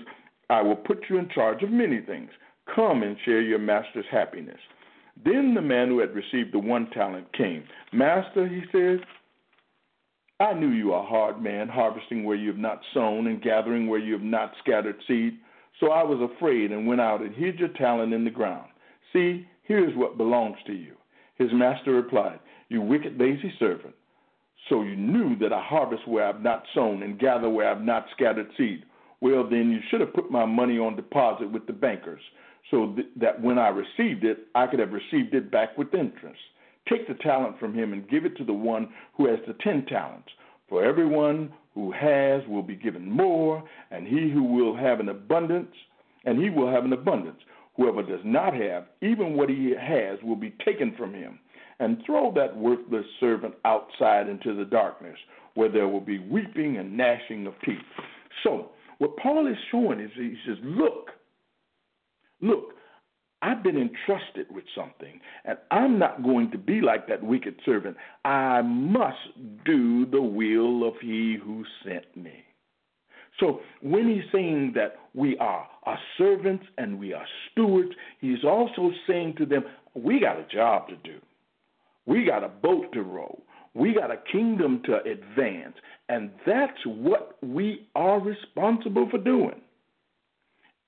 I 0.50 0.62
will 0.62 0.76
put 0.76 1.06
you 1.10 1.18
in 1.18 1.30
charge 1.30 1.64
of 1.64 1.70
many 1.70 2.02
things. 2.02 2.30
Come 2.76 3.02
and 3.02 3.16
share 3.24 3.42
your 3.42 3.60
master's 3.60 4.06
happiness. 4.12 4.60
Then 5.24 5.54
the 5.54 5.62
man 5.62 5.88
who 5.88 6.00
had 6.00 6.14
received 6.14 6.54
the 6.54 6.60
one 6.60 6.90
talent 6.90 7.32
came. 7.34 7.64
Master, 7.94 8.46
he 8.48 8.64
said, 8.72 9.06
I 10.42 10.54
knew 10.54 10.70
you 10.70 10.92
are 10.92 11.04
a 11.04 11.08
hard 11.08 11.42
man, 11.42 11.70
harvesting 11.70 12.26
where 12.26 12.36
you 12.36 12.50
have 12.50 12.58
not 12.58 12.82
sown 12.94 13.28
and 13.28 13.42
gathering 13.42 13.88
where 13.88 14.00
you 14.00 14.12
have 14.14 14.22
not 14.22 14.52
scattered 14.62 14.98
seed. 15.08 15.38
So 15.80 15.92
I 15.92 16.04
was 16.04 16.30
afraid 16.36 16.72
and 16.72 16.88
went 16.88 17.02
out 17.02 17.22
and 17.22 17.34
hid 17.36 17.60
your 17.60 17.70
talent 17.70 18.14
in 18.14 18.24
the 18.24 18.32
ground. 18.32 18.70
See, 19.14 19.48
here 19.64 19.88
is 19.88 19.96
what 19.96 20.18
belongs 20.18 20.58
to 20.68 20.74
you. 20.74 20.96
His 21.38 21.50
master 21.52 21.92
replied, 21.92 22.40
You 22.70 22.82
wicked, 22.82 23.20
lazy 23.20 23.54
servant. 23.60 23.96
So 24.70 24.84
you 24.84 24.96
knew 24.96 25.36
that 25.38 25.54
I 25.54 25.62
harvest 25.62 26.08
where 26.08 26.28
I've 26.28 26.42
not 26.42 26.64
sown 26.74 27.04
and 27.04 27.20
gather 27.20 27.50
where 27.50 27.70
I've 27.70 27.84
not 27.84 28.06
scattered 28.16 28.48
seed. 28.58 28.84
Well, 29.22 29.48
then 29.48 29.72
you 29.72 29.80
should 29.90 30.02
have 30.02 30.14
put 30.14 30.32
my 30.32 30.46
money 30.46 30.78
on 30.78 30.96
deposit 30.96 31.52
with 31.52 31.68
the 31.68 31.74
bankers, 31.74 32.22
so 32.72 32.94
th- 32.96 33.08
that 33.18 33.42
when 33.42 33.58
I 33.58 33.70
received 33.70 34.24
it, 34.24 34.48
I 34.56 34.68
could 34.68 34.80
have 34.80 34.92
received 34.92 35.34
it 35.34 35.52
back 35.52 35.78
with 35.78 35.94
interest. 35.94 36.40
Take 36.90 37.08
the 37.08 37.16
talent 37.16 37.60
from 37.60 37.74
him 37.74 37.94
and 37.94 38.10
give 38.10 38.26
it 38.26 38.36
to 38.38 38.44
the 38.44 38.54
one 38.54 38.90
who 39.16 39.28
has 39.28 39.40
the 39.48 39.56
ten 39.64 39.86
talents. 39.86 40.30
For 40.70 40.84
everyone 40.84 41.54
who 41.74 41.92
has 41.92 42.42
will 42.48 42.64
be 42.64 42.76
given 42.76 43.10
more, 43.10 43.64
and 43.92 44.08
he 44.08 44.32
who 44.32 44.44
will 44.44 44.76
have 44.76 45.00
an 45.00 45.10
abundance, 45.10 45.74
and 46.26 46.42
he 46.42 46.50
will 46.50 46.72
have 46.72 46.86
an 46.86 46.94
abundance. 46.94 47.40
Whoever 47.78 48.02
does 48.02 48.22
not 48.24 48.54
have, 48.54 48.86
even 49.02 49.36
what 49.36 49.50
he 49.50 49.74
has, 49.80 50.18
will 50.24 50.38
be 50.38 50.56
taken 50.64 50.96
from 50.98 51.14
him. 51.14 51.40
And 51.80 52.02
throw 52.06 52.32
that 52.36 52.56
worthless 52.56 53.06
servant 53.20 53.56
outside 53.66 54.30
into 54.30 54.56
the 54.56 54.64
darkness, 54.64 55.18
where 55.56 55.70
there 55.70 55.90
will 55.90 56.02
be 56.02 56.20
weeping 56.20 56.78
and 56.78 56.96
gnashing 56.96 57.46
of 57.48 57.54
teeth. 57.66 57.78
So, 58.44 58.70
what 59.00 59.18
Paul 59.18 59.48
is 59.48 59.58
showing 59.72 60.00
is 60.00 60.10
he 60.16 60.36
says, 60.48 60.58
Look, 60.64 61.10
look, 62.42 62.70
I've 63.46 63.62
been 63.62 63.78
entrusted 63.78 64.48
with 64.50 64.64
something, 64.76 65.20
and 65.44 65.60
I'm 65.70 66.00
not 66.00 66.24
going 66.24 66.50
to 66.50 66.58
be 66.58 66.82
like 66.82 67.08
that 67.08 67.22
wicked 67.22 67.56
servant. 67.64 67.96
I 68.24 68.64
must 68.64 69.20
do 69.64 70.08
the 70.08 70.22
will 70.22 70.88
of 70.88 70.96
he 71.00 71.38
who 71.44 71.64
sent 71.86 72.06
me. 72.18 72.44
So 73.40 73.60
when 73.84 74.10
he's 74.10 74.24
saying 74.32 74.72
that 74.74 74.96
we 75.14 75.38
are, 75.38 75.68
are 75.84 76.00
servants 76.18 76.66
and 76.80 76.98
we 76.98 77.14
are 77.14 77.28
stewards, 77.52 77.92
he's 78.20 78.44
also 78.44 78.92
saying 79.06 79.36
to 79.38 79.46
them, 79.46 79.64
we 79.94 80.20
got 80.20 80.40
a 80.40 80.48
job 80.52 80.88
to 80.88 80.96
do. 80.96 81.20
We 82.08 82.26
got 82.26 82.44
a 82.44 82.50
boat 82.50 82.92
to 82.94 83.04
row. 83.04 83.40
We 83.76 83.94
got 83.94 84.10
a 84.10 84.24
kingdom 84.32 84.82
to 84.86 85.04
advance. 85.04 85.76
And 86.10 86.32
that's 86.48 86.84
what 86.86 87.38
we 87.44 87.88
are 87.94 88.20
responsible 88.20 89.08
for 89.12 89.20
doing. 89.20 89.62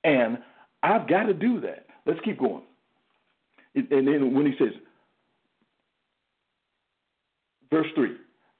And 0.03 0.39
I've 0.81 1.07
got 1.07 1.25
to 1.25 1.33
do 1.35 1.61
that. 1.61 1.86
Let's 2.07 2.19
keep 2.23 2.39
going. 2.39 2.63
And 3.75 4.07
then 4.07 4.33
when 4.33 4.45
he 4.45 4.53
says, 4.57 4.73
Verse 7.69 7.87
3 7.95 8.11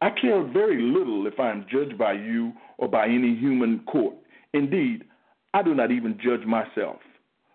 I 0.02 0.10
care 0.12 0.44
very 0.44 0.82
little 0.82 1.26
if 1.26 1.40
I 1.40 1.50
am 1.50 1.66
judged 1.72 1.98
by 1.98 2.14
you 2.14 2.54
or 2.78 2.88
by 2.88 3.06
any 3.06 3.36
human 3.36 3.80
court. 3.88 4.16
Indeed, 4.54 5.06
I 5.54 5.64
do 5.64 5.74
not 5.74 5.92
even 5.92 6.20
judge 6.24 6.46
myself. 6.46 6.98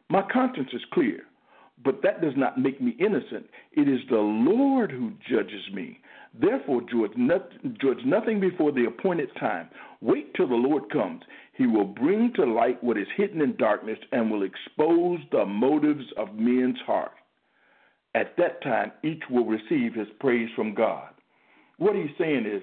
My 0.09 0.23
conscience 0.33 0.71
is 0.73 0.83
clear, 0.93 1.21
but 1.85 2.03
that 2.03 2.21
does 2.21 2.35
not 2.37 2.59
make 2.59 2.81
me 2.81 2.97
innocent. 2.99 3.47
It 3.73 3.89
is 3.89 4.01
the 4.11 4.17
Lord 4.17 4.91
who 4.91 5.13
judges 5.31 5.63
me. 5.73 6.01
Therefore, 6.35 6.81
judge, 6.83 7.17
not, 7.17 7.51
judge 7.81 8.05
nothing 8.05 8.41
before 8.41 8.73
the 8.73 8.87
appointed 8.87 9.29
time. 9.39 9.69
Wait 10.01 10.35
till 10.35 10.49
the 10.49 10.55
Lord 10.55 10.91
comes. 10.91 11.23
He 11.55 11.67
will 11.67 11.85
bring 11.85 12.33
to 12.35 12.45
light 12.45 12.83
what 12.83 12.97
is 12.97 13.07
hidden 13.17 13.43
in 13.43 13.57
darkness 13.57 13.99
and 14.13 14.31
will 14.31 14.43
expose 14.43 15.21
the 15.31 15.45
motives 15.45 16.07
of 16.17 16.35
men's 16.35 16.79
heart. 16.87 17.13
At 18.15 18.37
that 18.39 18.63
time, 18.63 18.93
each 19.05 19.23
will 19.31 19.45
receive 19.45 19.95
his 19.95 20.09
praise 20.21 20.49
from 20.57 20.75
God. 20.75 21.09
What 21.79 21.97
he's 21.97 22.17
saying 22.19 22.47
is, 22.47 22.63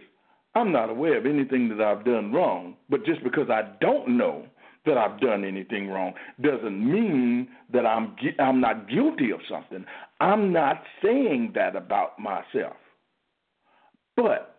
I'm 0.56 0.72
not 0.72 0.90
aware 0.90 1.18
of 1.18 1.26
anything 1.26 1.70
that 1.70 1.82
I've 1.82 2.06
done 2.06 2.32
wrong, 2.32 2.76
but 2.90 3.06
just 3.06 3.24
because 3.24 3.50
I 3.50 3.74
don't 3.80 4.18
know 4.18 4.46
that 4.86 4.98
I've 4.98 5.20
done 5.20 5.44
anything 5.46 5.90
wrong 5.90 6.14
doesn't 6.42 6.92
mean 6.92 7.50
that 7.72 7.86
I'm 7.86 8.16
I'm 8.40 8.60
not 8.60 8.90
guilty 8.90 9.32
of 9.32 9.42
something. 9.48 9.86
I'm 10.20 10.52
not 10.52 10.82
saying 11.04 11.52
that 11.56 11.76
about 11.76 12.18
myself. 12.18 12.78
But 14.22 14.58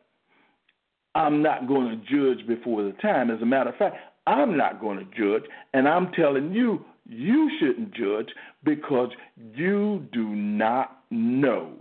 I'm 1.14 1.42
not 1.42 1.68
going 1.68 1.88
to 1.90 1.96
judge 1.96 2.46
before 2.46 2.82
the 2.82 2.92
time. 3.02 3.30
As 3.30 3.42
a 3.42 3.46
matter 3.46 3.70
of 3.70 3.76
fact, 3.76 3.96
I'm 4.26 4.56
not 4.56 4.80
going 4.80 4.98
to 4.98 5.04
judge, 5.04 5.48
and 5.74 5.86
I'm 5.86 6.12
telling 6.12 6.52
you, 6.52 6.84
you 7.06 7.50
shouldn't 7.58 7.92
judge 7.92 8.28
because 8.64 9.10
you 9.54 10.06
do 10.12 10.28
not 10.28 11.00
know 11.10 11.72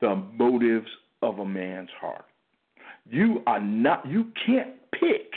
the 0.00 0.14
motives 0.38 0.86
of 1.20 1.40
a 1.40 1.44
man's 1.44 1.90
heart. 2.00 2.24
You 3.08 3.42
are 3.46 3.60
not, 3.60 4.06
you 4.08 4.26
can't 4.46 4.74
pick 4.92 5.32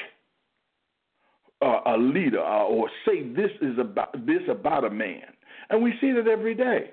uh, 1.62 1.82
a 1.88 1.98
leader 1.98 2.40
or 2.40 2.90
say 3.06 3.28
this 3.28 3.52
is 3.62 3.78
about 3.80 4.14
this 4.26 4.42
about 4.50 4.86
a 4.86 4.90
man. 4.90 5.24
And 5.70 5.84
we 5.84 5.94
see 6.00 6.12
that 6.14 6.28
every 6.28 6.56
day. 6.56 6.92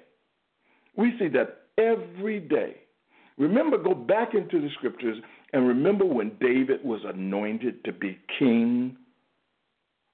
We 0.96 1.12
see 1.18 1.28
that 1.28 1.62
every 1.78 2.40
day. 2.40 2.76
Remember, 3.40 3.78
go 3.78 3.94
back 3.94 4.34
into 4.34 4.60
the 4.60 4.68
scriptures 4.74 5.16
and 5.54 5.66
remember 5.66 6.04
when 6.04 6.32
David 6.42 6.84
was 6.84 7.00
anointed 7.06 7.82
to 7.84 7.92
be 7.92 8.18
king. 8.38 8.98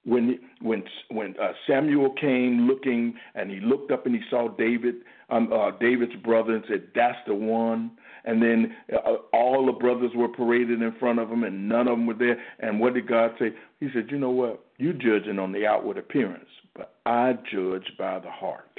When 0.04 0.38
when 0.62 0.85
when 1.11 1.35
uh, 1.42 1.50
Samuel 1.66 2.11
came 2.21 2.68
looking 2.68 3.14
and 3.35 3.50
he 3.50 3.59
looked 3.59 3.90
up 3.90 4.06
and 4.06 4.14
he 4.14 4.21
saw 4.30 4.47
David, 4.56 4.95
um, 5.30 5.52
uh, 5.52 5.73
David's 5.80 6.14
brother, 6.23 6.54
and 6.54 6.64
said, 6.68 6.85
"That's 6.95 7.18
the 7.26 7.35
one." 7.35 7.90
And 8.25 8.40
then 8.40 8.76
uh, 8.95 9.14
all 9.33 9.66
the 9.66 9.73
brothers 9.73 10.12
were 10.14 10.28
paraded 10.28 10.80
in 10.80 10.95
front 11.00 11.18
of 11.18 11.28
him, 11.28 11.42
and 11.42 11.68
none 11.68 11.88
of 11.88 11.99
them 11.99 12.06
were 12.06 12.14
there. 12.14 12.40
And 12.61 12.78
what 12.78 12.95
did 12.95 13.09
God 13.09 13.33
say? 13.40 13.50
He 13.80 13.88
said, 13.92 14.06
"You 14.09 14.21
know 14.21 14.30
what? 14.30 14.64
You're 14.78 14.92
judging 14.92 15.40
on 15.40 15.50
the 15.50 15.66
outward 15.66 15.99
appearance, 15.99 16.49
but 16.76 16.95
I 17.04 17.33
judge 17.52 17.90
by 17.99 18.21
the 18.21 18.30
heart. 18.30 18.78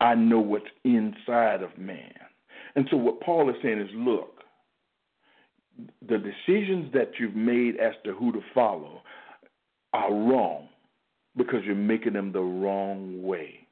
I 0.00 0.14
know 0.14 0.40
what's 0.40 0.64
inside 0.84 1.62
of 1.62 1.76
man." 1.76 2.29
And 2.76 2.86
so 2.90 2.96
what 2.96 3.20
Paul 3.20 3.50
is 3.50 3.56
saying 3.62 3.80
is 3.80 3.88
look, 3.94 4.40
the 6.08 6.18
decisions 6.18 6.92
that 6.92 7.12
you've 7.18 7.36
made 7.36 7.76
as 7.76 7.94
to 8.04 8.12
who 8.12 8.32
to 8.32 8.40
follow 8.54 9.02
are 9.92 10.12
wrong 10.12 10.68
because 11.36 11.60
you're 11.64 11.74
making 11.74 12.12
them 12.12 12.32
the 12.32 12.40
wrong 12.40 13.22
way. 13.22 13.66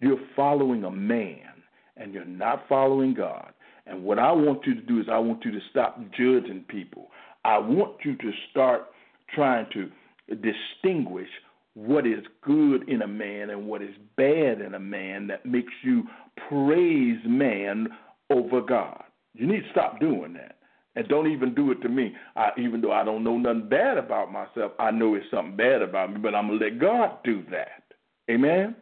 You're 0.00 0.20
following 0.34 0.84
a 0.84 0.90
man 0.90 1.62
and 1.96 2.12
you're 2.12 2.24
not 2.24 2.64
following 2.68 3.14
God. 3.14 3.52
And 3.86 4.04
what 4.04 4.18
I 4.18 4.32
want 4.32 4.66
you 4.66 4.74
to 4.74 4.80
do 4.80 5.00
is 5.00 5.06
I 5.10 5.18
want 5.18 5.44
you 5.44 5.50
to 5.52 5.60
stop 5.70 5.98
judging 6.12 6.64
people. 6.68 7.08
I 7.44 7.58
want 7.58 7.96
you 8.04 8.16
to 8.16 8.30
start 8.50 8.86
trying 9.34 9.66
to 9.72 9.90
distinguish 10.36 11.28
what 11.74 12.06
is 12.06 12.24
good 12.42 12.88
in 12.88 13.02
a 13.02 13.06
man 13.06 13.50
and 13.50 13.66
what 13.66 13.82
is 13.82 13.94
bad 14.16 14.60
in 14.60 14.74
a 14.74 14.80
man 14.80 15.26
that 15.28 15.46
makes 15.46 15.72
you 15.82 16.04
praise 16.48 17.18
man 17.26 17.88
over 18.30 18.60
God. 18.60 19.04
You 19.34 19.46
need 19.46 19.62
to 19.62 19.70
stop 19.70 19.98
doing 20.00 20.34
that. 20.34 20.58
And 20.94 21.08
don't 21.08 21.30
even 21.30 21.54
do 21.54 21.70
it 21.70 21.80
to 21.82 21.88
me. 21.88 22.14
I, 22.36 22.50
even 22.58 22.82
though 22.82 22.92
I 22.92 23.02
don't 23.02 23.24
know 23.24 23.38
nothing 23.38 23.68
bad 23.70 23.96
about 23.96 24.30
myself, 24.30 24.72
I 24.78 24.90
know 24.90 25.14
it's 25.14 25.24
something 25.30 25.56
bad 25.56 25.80
about 25.80 26.12
me, 26.12 26.20
but 26.20 26.34
I'm 26.34 26.48
going 26.48 26.58
to 26.58 26.64
let 26.66 26.78
God 26.78 27.22
do 27.24 27.42
that. 27.50 27.82
Amen? 28.30 28.76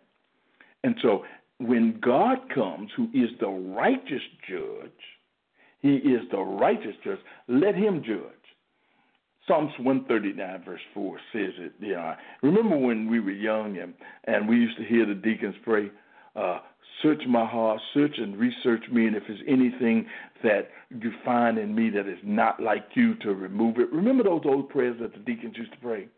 And 0.83 0.97
so 1.03 1.25
when 1.59 2.01
God 2.01 2.39
comes, 2.53 2.91
who 2.97 3.05
is 3.15 3.31
the 3.39 3.49
righteous 3.49 4.23
judge, 4.49 4.91
he 5.81 5.97
is 5.97 6.23
the 6.33 6.39
righteous 6.39 6.97
judge, 7.05 7.19
let 7.47 7.77
him 7.77 8.03
judge. 8.05 8.40
Psalms 9.47 9.73
139, 9.79 10.63
verse 10.65 10.81
4 10.95 11.19
says 11.33 11.53
it. 11.59 11.73
You 11.81 11.95
know, 11.95 12.15
remember 12.43 12.77
when 12.77 13.11
we 13.11 13.21
were 13.21 13.31
young 13.31 13.79
and, 13.79 13.95
and 14.25 14.49
we 14.49 14.57
used 14.57 14.77
to 14.79 14.85
hear 14.85 15.07
the 15.07 15.15
deacons 15.15 15.57
pray, 15.65 15.91
uh, 16.37 16.61
Search 17.03 17.23
my 17.27 17.47
heart, 17.47 17.81
search 17.95 18.19
and 18.19 18.37
research 18.37 18.85
me, 18.93 19.07
and 19.07 19.17
if 19.17 19.23
there's 19.27 19.41
anything 19.49 20.07
that 20.43 20.69
you 20.91 21.13
find 21.25 21.57
in 21.57 21.75
me 21.75 21.89
that 21.89 22.07
is 22.07 22.19
not 22.23 22.61
like 22.61 22.85
you, 22.95 23.15
to 23.17 23.35
remove 23.35 23.79
it. 23.79 23.91
Remember 23.91 24.23
those 24.23 24.43
old 24.45 24.69
prayers 24.69 24.97
that 25.01 25.13
the 25.13 25.19
deacons 25.21 25.55
used 25.57 25.73
to 25.73 25.79
pray? 25.79 26.09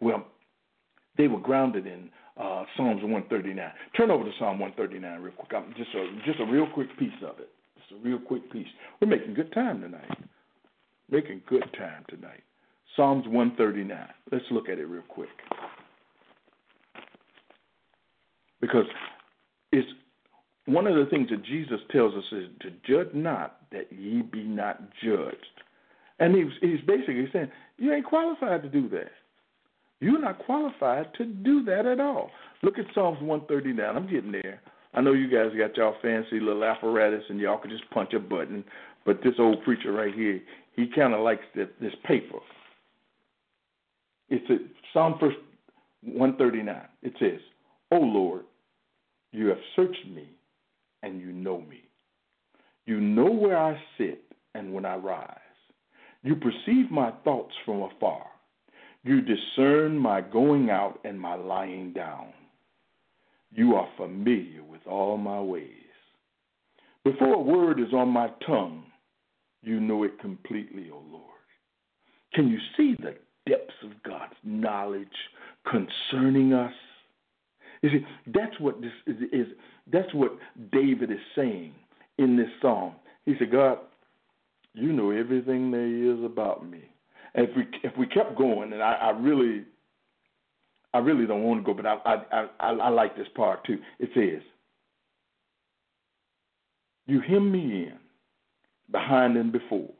Well, 0.00 0.24
they 1.18 1.26
were 1.26 1.40
grounded 1.40 1.86
in 1.86 2.08
uh, 2.36 2.64
Psalms 2.76 3.02
139. 3.02 3.72
Turn 3.96 4.10
over 4.12 4.24
to 4.24 4.30
Psalm 4.38 4.60
139 4.60 5.20
real 5.20 5.32
quick. 5.32 5.52
I'm 5.54 5.74
just 5.76 5.90
a 5.94 6.08
just 6.24 6.38
a 6.40 6.46
real 6.46 6.68
quick 6.72 6.96
piece 6.98 7.10
of 7.26 7.40
it. 7.40 7.50
Just 7.78 7.92
a 7.92 8.08
real 8.08 8.18
quick 8.18 8.50
piece. 8.52 8.68
We're 9.00 9.08
making 9.08 9.34
good 9.34 9.52
time 9.52 9.80
tonight. 9.80 10.18
Making 11.10 11.42
good 11.48 11.64
time 11.76 12.04
tonight. 12.08 12.42
Psalms 12.96 13.26
139. 13.26 13.98
Let's 14.30 14.44
look 14.50 14.68
at 14.68 14.78
it 14.78 14.86
real 14.86 15.02
quick. 15.08 15.28
Because 18.60 18.84
it's 19.72 19.88
one 20.66 20.86
of 20.86 20.94
the 20.94 21.10
things 21.10 21.28
that 21.30 21.44
Jesus 21.44 21.80
tells 21.90 22.14
us 22.14 22.24
is 22.32 22.48
to 22.60 22.70
judge 22.86 23.12
not 23.14 23.58
that 23.72 23.92
ye 23.92 24.22
be 24.22 24.44
not 24.44 24.80
judged. 25.02 25.36
And 26.18 26.36
he's, 26.36 26.52
he's 26.60 26.80
basically 26.86 27.28
saying, 27.32 27.50
you 27.78 27.92
ain't 27.92 28.04
qualified 28.04 28.62
to 28.62 28.68
do 28.68 28.88
that. 28.90 29.10
You're 30.00 30.20
not 30.20 30.44
qualified 30.44 31.14
to 31.14 31.24
do 31.24 31.64
that 31.64 31.86
at 31.86 32.00
all. 32.00 32.30
Look 32.62 32.78
at 32.78 32.86
Psalms 32.94 33.18
139. 33.20 33.96
I'm 33.96 34.10
getting 34.10 34.32
there. 34.32 34.60
I 34.94 35.00
know 35.00 35.12
you 35.12 35.28
guys 35.28 35.56
got 35.56 35.76
y'all 35.76 35.96
fancy 36.02 36.38
little 36.38 36.64
apparatus 36.64 37.24
and 37.28 37.40
y'all 37.40 37.58
can 37.58 37.70
just 37.70 37.88
punch 37.90 38.12
a 38.12 38.18
button, 38.18 38.62
but 39.06 39.20
this 39.24 39.34
old 39.38 39.62
preacher 39.64 39.92
right 39.92 40.14
here, 40.14 40.40
he 40.76 40.86
kind 40.94 41.14
of 41.14 41.20
likes 41.20 41.44
the, 41.54 41.68
this 41.80 41.94
paper. 42.04 42.38
It's 44.32 44.48
a, 44.48 44.56
Psalm 44.94 45.16
first 45.20 45.36
139. 46.00 46.88
It 47.02 47.12
says, 47.20 47.38
"O 47.90 47.96
Lord, 47.98 48.44
you 49.30 49.48
have 49.48 49.58
searched 49.76 50.06
me, 50.06 50.26
and 51.02 51.20
you 51.20 51.32
know 51.32 51.60
me. 51.60 51.82
You 52.86 52.98
know 52.98 53.30
where 53.30 53.58
I 53.58 53.78
sit 53.98 54.24
and 54.54 54.72
when 54.72 54.86
I 54.86 54.96
rise. 54.96 55.36
You 56.22 56.34
perceive 56.36 56.90
my 56.90 57.10
thoughts 57.24 57.52
from 57.66 57.82
afar. 57.82 58.24
You 59.04 59.20
discern 59.20 59.98
my 59.98 60.22
going 60.22 60.70
out 60.70 60.98
and 61.04 61.20
my 61.20 61.34
lying 61.34 61.92
down. 61.92 62.28
You 63.50 63.74
are 63.74 63.88
familiar 63.98 64.64
with 64.64 64.80
all 64.86 65.18
my 65.18 65.42
ways. 65.42 65.68
Before 67.04 67.34
a 67.34 67.38
word 67.38 67.80
is 67.80 67.92
on 67.92 68.08
my 68.08 68.30
tongue, 68.46 68.84
you 69.60 69.78
know 69.78 70.04
it 70.04 70.18
completely, 70.20 70.88
O 70.90 71.02
Lord. 71.10 71.26
Can 72.32 72.48
you 72.48 72.58
see 72.78 72.96
the 72.98 73.16
depths 73.48 73.74
of 73.84 73.90
God's 74.02 74.34
knowledge 74.44 75.08
concerning 75.70 76.52
us. 76.52 76.72
You 77.82 77.90
see, 77.90 78.06
that's 78.26 78.58
what 78.60 78.80
this 78.80 78.92
is, 79.06 79.16
is 79.32 79.46
that's 79.92 80.12
what 80.14 80.32
David 80.70 81.10
is 81.10 81.18
saying 81.34 81.74
in 82.18 82.36
this 82.36 82.48
psalm. 82.60 82.94
He 83.24 83.34
said, 83.38 83.50
God, 83.50 83.78
you 84.74 84.92
know 84.92 85.10
everything 85.10 85.70
there 85.70 85.86
is 85.86 86.24
about 86.24 86.68
me. 86.68 86.80
And 87.34 87.48
if 87.48 87.56
we 87.56 87.64
if 87.82 87.96
we 87.96 88.06
kept 88.06 88.36
going, 88.36 88.72
and 88.72 88.82
I, 88.82 88.92
I 88.92 89.10
really 89.10 89.64
I 90.94 90.98
really 90.98 91.26
don't 91.26 91.42
want 91.42 91.60
to 91.60 91.64
go, 91.64 91.74
but 91.74 91.86
I, 91.86 91.96
I 92.04 92.46
I 92.60 92.70
I 92.70 92.88
like 92.88 93.16
this 93.16 93.28
part 93.34 93.64
too. 93.64 93.78
It 93.98 94.10
says, 94.14 94.42
"You 97.06 97.20
hem 97.20 97.50
me 97.50 97.86
in, 97.86 97.98
behind 98.90 99.36
and 99.36 99.50
before. 99.50 99.90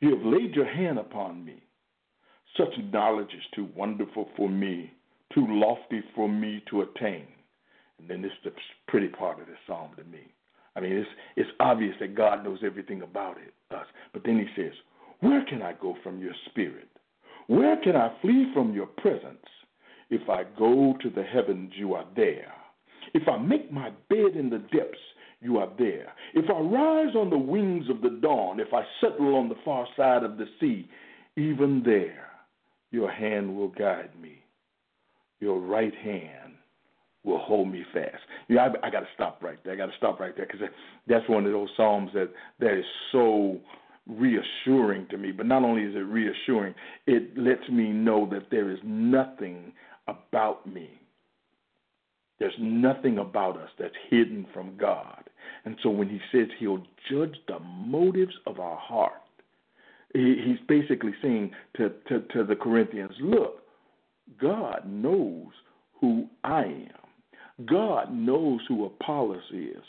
You 0.00 0.16
have 0.16 0.24
laid 0.24 0.54
your 0.54 0.66
hand 0.66 0.98
upon 0.98 1.44
me. 1.44 1.62
Such 2.56 2.74
knowledge 2.92 3.32
is 3.32 3.44
too 3.54 3.68
wonderful 3.76 4.28
for 4.36 4.48
me, 4.48 4.92
too 5.32 5.46
lofty 5.48 6.02
for 6.14 6.28
me 6.28 6.62
to 6.70 6.82
attain. 6.82 7.26
And 7.98 8.08
then 8.08 8.22
this 8.22 8.32
is 8.32 8.52
the 8.52 8.52
pretty 8.88 9.08
part 9.08 9.40
of 9.40 9.46
this 9.46 9.56
psalm 9.66 9.90
to 9.96 10.04
me. 10.04 10.32
I 10.76 10.80
mean, 10.80 10.92
it's 10.92 11.08
it's 11.36 11.50
obvious 11.60 11.94
that 12.00 12.14
God 12.14 12.44
knows 12.44 12.60
everything 12.64 13.02
about 13.02 13.36
it, 13.38 13.52
us. 13.74 13.86
But 14.12 14.22
then 14.24 14.38
he 14.38 14.60
says, 14.60 14.72
Where 15.20 15.44
can 15.44 15.62
I 15.62 15.74
go 15.80 15.96
from 16.02 16.20
your 16.20 16.34
spirit? 16.46 16.88
Where 17.46 17.76
can 17.76 17.96
I 17.96 18.12
flee 18.22 18.50
from 18.54 18.72
your 18.72 18.86
presence? 18.86 19.46
If 20.08 20.28
I 20.28 20.44
go 20.58 20.96
to 21.02 21.10
the 21.10 21.22
heavens, 21.22 21.72
you 21.76 21.94
are 21.94 22.06
there. 22.16 22.52
If 23.14 23.28
I 23.28 23.38
make 23.38 23.72
my 23.72 23.90
bed 24.08 24.36
in 24.36 24.50
the 24.50 24.58
depths, 24.58 24.98
you 25.40 25.58
are 25.58 25.68
there. 25.78 26.12
If 26.34 26.50
I 26.50 26.58
rise 26.58 27.14
on 27.14 27.30
the 27.30 27.38
wings 27.38 27.88
of 27.88 28.02
the 28.02 28.18
dawn, 28.20 28.60
if 28.60 28.72
I 28.72 28.82
settle 29.00 29.36
on 29.36 29.48
the 29.48 29.54
far 29.64 29.86
side 29.96 30.22
of 30.22 30.36
the 30.36 30.46
sea, 30.60 30.88
even 31.36 31.82
there 31.84 32.29
your 32.90 33.10
hand 33.10 33.56
will 33.56 33.68
guide 33.68 34.10
me. 34.20 34.42
Your 35.40 35.58
right 35.58 35.94
hand 35.94 36.54
will 37.24 37.38
hold 37.38 37.70
me 37.70 37.84
fast. 37.92 38.22
You 38.48 38.56
know, 38.56 38.62
I, 38.82 38.86
I 38.86 38.90
got 38.90 39.00
to 39.00 39.08
stop 39.14 39.42
right 39.42 39.58
there. 39.64 39.74
I 39.74 39.76
got 39.76 39.86
to 39.86 39.96
stop 39.96 40.20
right 40.20 40.34
there 40.36 40.46
because 40.46 40.68
that's 41.06 41.28
one 41.28 41.46
of 41.46 41.52
those 41.52 41.68
psalms 41.76 42.10
that 42.14 42.30
that 42.60 42.78
is 42.78 42.84
so 43.12 43.58
reassuring 44.06 45.06
to 45.10 45.18
me. 45.18 45.32
But 45.32 45.46
not 45.46 45.62
only 45.62 45.82
is 45.82 45.94
it 45.94 45.98
reassuring, 45.98 46.74
it 47.06 47.36
lets 47.36 47.68
me 47.68 47.90
know 47.90 48.28
that 48.32 48.50
there 48.50 48.70
is 48.70 48.78
nothing 48.82 49.72
about 50.08 50.66
me. 50.66 51.00
There's 52.38 52.54
nothing 52.58 53.18
about 53.18 53.58
us 53.58 53.68
that's 53.78 53.94
hidden 54.08 54.46
from 54.54 54.76
God. 54.78 55.28
And 55.64 55.76
so 55.82 55.90
when 55.90 56.08
he 56.08 56.20
says 56.32 56.48
he'll 56.58 56.82
judge 57.10 57.36
the 57.46 57.58
motives 57.58 58.32
of 58.46 58.58
our 58.60 58.78
heart, 58.78 59.19
he's 60.12 60.58
basically 60.68 61.14
saying 61.22 61.52
to, 61.76 61.90
to, 62.08 62.20
to 62.32 62.44
the 62.44 62.56
Corinthians, 62.56 63.12
look, 63.20 63.62
God 64.40 64.82
knows 64.86 65.48
who 66.00 66.26
I 66.44 66.64
am. 66.64 67.66
God 67.66 68.12
knows 68.12 68.60
who 68.68 68.86
Apollos 68.86 69.42
is. 69.52 69.82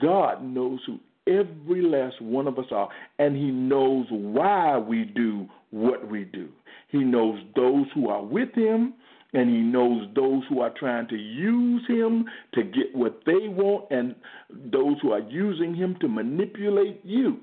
God 0.00 0.42
knows 0.42 0.80
who 0.86 0.98
every 1.26 1.82
last 1.82 2.20
one 2.22 2.46
of 2.46 2.58
us 2.58 2.66
are, 2.70 2.88
and 3.18 3.36
He 3.36 3.50
knows 3.50 4.06
why 4.10 4.78
we 4.78 5.04
do 5.04 5.46
what 5.70 6.10
we 6.10 6.24
do. 6.24 6.48
He 6.88 6.98
knows 6.98 7.38
those 7.54 7.86
who 7.94 8.08
are 8.08 8.24
with 8.24 8.54
Him, 8.54 8.94
and 9.34 9.50
He 9.50 9.58
knows 9.58 10.08
those 10.14 10.42
who 10.48 10.60
are 10.60 10.72
trying 10.78 11.06
to 11.08 11.16
use 11.16 11.82
Him 11.86 12.24
to 12.54 12.62
get 12.62 12.94
what 12.94 13.20
they 13.26 13.48
want, 13.48 13.90
and 13.90 14.14
those 14.50 14.96
who 15.02 15.12
are 15.12 15.20
using 15.20 15.74
Him 15.74 15.96
to 16.00 16.08
manipulate 16.08 17.00
you. 17.04 17.40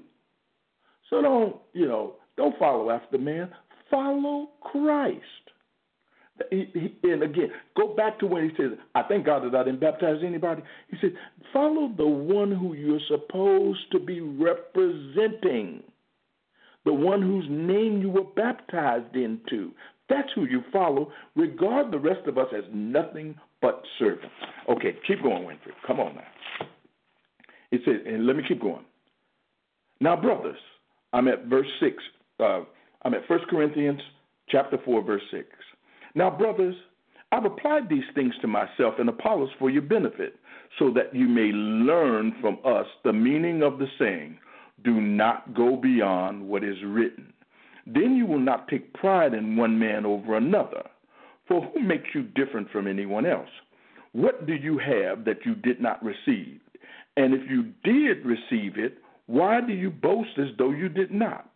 So 1.09 1.21
don't, 1.21 1.57
you 1.73 1.87
know, 1.87 2.15
don't 2.37 2.57
follow 2.57 2.89
after 2.89 3.17
man. 3.17 3.49
Follow 3.89 4.49
Christ. 4.61 5.21
And 6.51 7.23
again, 7.23 7.49
go 7.77 7.95
back 7.95 8.19
to 8.19 8.27
when 8.27 8.49
he 8.49 8.55
says, 8.57 8.77
I 8.93 9.03
thank 9.03 9.25
God 9.25 9.43
that 9.43 9.57
I 9.57 9.63
didn't 9.63 9.79
baptize 9.79 10.17
anybody. 10.25 10.63
He 10.89 10.97
said, 10.99 11.13
follow 11.53 11.93
the 11.95 12.05
one 12.05 12.51
who 12.51 12.73
you're 12.73 12.99
supposed 13.07 13.89
to 13.93 13.99
be 13.99 14.19
representing, 14.19 15.81
the 16.83 16.93
one 16.93 17.21
whose 17.21 17.45
name 17.49 18.01
you 18.01 18.09
were 18.09 18.25
baptized 18.35 19.15
into. 19.15 19.71
That's 20.09 20.27
who 20.35 20.43
you 20.45 20.61
follow. 20.73 21.11
Regard 21.35 21.91
the 21.91 21.99
rest 21.99 22.27
of 22.27 22.37
us 22.37 22.47
as 22.55 22.65
nothing 22.73 23.35
but 23.61 23.81
servants. 23.97 24.35
Okay, 24.69 24.97
keep 25.07 25.23
going, 25.23 25.43
Winfrey. 25.43 25.71
Come 25.87 26.01
on 26.01 26.15
now. 26.15 26.67
It 27.71 27.81
says, 27.85 27.95
and 28.05 28.27
let 28.27 28.35
me 28.35 28.43
keep 28.45 28.61
going. 28.61 28.85
Now, 30.01 30.15
brothers, 30.19 30.59
I'm 31.13 31.29
at 31.29 31.45
verse 31.45 31.67
6. 31.79 31.95
Uh, 32.39 32.61
I'm 33.03 33.13
at 33.13 33.29
1 33.29 33.39
Corinthians 33.49 34.01
chapter 34.49 34.77
4, 34.83 35.03
verse 35.03 35.21
6. 35.31 35.47
Now, 36.15 36.29
brothers, 36.29 36.75
I've 37.31 37.45
applied 37.45 37.89
these 37.89 38.03
things 38.13 38.33
to 38.41 38.47
myself 38.47 38.95
and 38.99 39.09
Apollos 39.09 39.49
for 39.59 39.69
your 39.69 39.81
benefit, 39.81 40.35
so 40.79 40.91
that 40.91 41.15
you 41.15 41.27
may 41.27 41.51
learn 41.51 42.35
from 42.41 42.57
us 42.65 42.85
the 43.03 43.13
meaning 43.13 43.63
of 43.63 43.77
the 43.77 43.87
saying, 43.99 44.37
do 44.83 44.99
not 44.99 45.53
go 45.53 45.75
beyond 45.75 46.47
what 46.47 46.63
is 46.63 46.77
written. 46.85 47.33
Then 47.85 48.15
you 48.15 48.25
will 48.25 48.39
not 48.39 48.67
take 48.67 48.93
pride 48.93 49.33
in 49.33 49.55
one 49.55 49.77
man 49.77 50.05
over 50.05 50.35
another. 50.37 50.83
For 51.47 51.61
who 51.61 51.79
makes 51.81 52.09
you 52.13 52.23
different 52.23 52.69
from 52.71 52.87
anyone 52.87 53.25
else? 53.25 53.49
What 54.13 54.47
do 54.47 54.53
you 54.53 54.77
have 54.79 55.25
that 55.25 55.45
you 55.45 55.55
did 55.55 55.81
not 55.81 56.03
receive? 56.03 56.59
And 57.17 57.33
if 57.33 57.49
you 57.49 57.71
did 57.83 58.25
receive 58.25 58.77
it, 58.77 58.97
why 59.27 59.61
do 59.61 59.73
you 59.73 59.89
boast 59.89 60.37
as 60.37 60.47
though 60.57 60.71
you 60.71 60.89
did 60.89 61.11
not? 61.11 61.49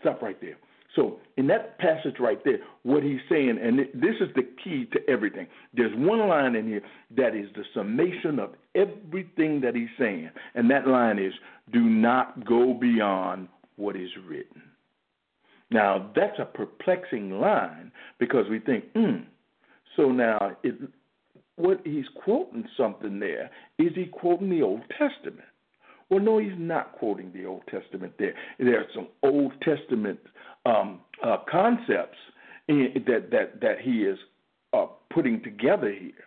Stop 0.00 0.22
right 0.22 0.40
there. 0.40 0.56
So, 0.96 1.20
in 1.36 1.46
that 1.46 1.78
passage 1.78 2.16
right 2.18 2.42
there, 2.44 2.58
what 2.82 3.04
he's 3.04 3.20
saying, 3.28 3.58
and 3.62 3.78
this 3.78 4.16
is 4.20 4.28
the 4.34 4.42
key 4.62 4.86
to 4.92 4.98
everything, 5.08 5.46
there's 5.72 5.96
one 5.96 6.18
line 6.28 6.56
in 6.56 6.66
here 6.66 6.82
that 7.16 7.36
is 7.36 7.46
the 7.54 7.62
summation 7.74 8.40
of 8.40 8.54
everything 8.74 9.60
that 9.60 9.76
he's 9.76 9.88
saying. 9.98 10.30
And 10.54 10.68
that 10.70 10.88
line 10.88 11.20
is 11.20 11.32
do 11.72 11.80
not 11.80 12.44
go 12.44 12.74
beyond 12.74 13.48
what 13.76 13.94
is 13.94 14.10
written. 14.28 14.62
Now, 15.70 16.10
that's 16.16 16.38
a 16.40 16.44
perplexing 16.44 17.38
line 17.38 17.92
because 18.18 18.46
we 18.50 18.58
think, 18.58 18.86
hmm, 18.92 19.22
so 19.96 20.10
now 20.10 20.56
it, 20.64 20.74
what 21.54 21.80
he's 21.84 22.06
quoting 22.24 22.64
something 22.76 23.20
there, 23.20 23.50
is 23.78 23.92
he 23.94 24.06
quoting 24.06 24.50
the 24.50 24.62
Old 24.62 24.82
Testament? 24.98 25.46
Well, 26.10 26.20
no, 26.20 26.38
he's 26.38 26.52
not 26.58 26.92
quoting 26.92 27.32
the 27.32 27.46
Old 27.46 27.62
Testament 27.70 28.14
there. 28.18 28.34
There 28.58 28.80
are 28.80 28.86
some 28.94 29.08
Old 29.22 29.52
Testament 29.62 30.18
um, 30.66 31.00
uh, 31.24 31.38
concepts 31.50 32.18
in, 32.68 32.92
that 33.06 33.30
that 33.30 33.60
that 33.60 33.80
he 33.80 34.02
is 34.02 34.18
uh, 34.72 34.86
putting 35.12 35.42
together 35.42 35.90
here, 35.92 36.24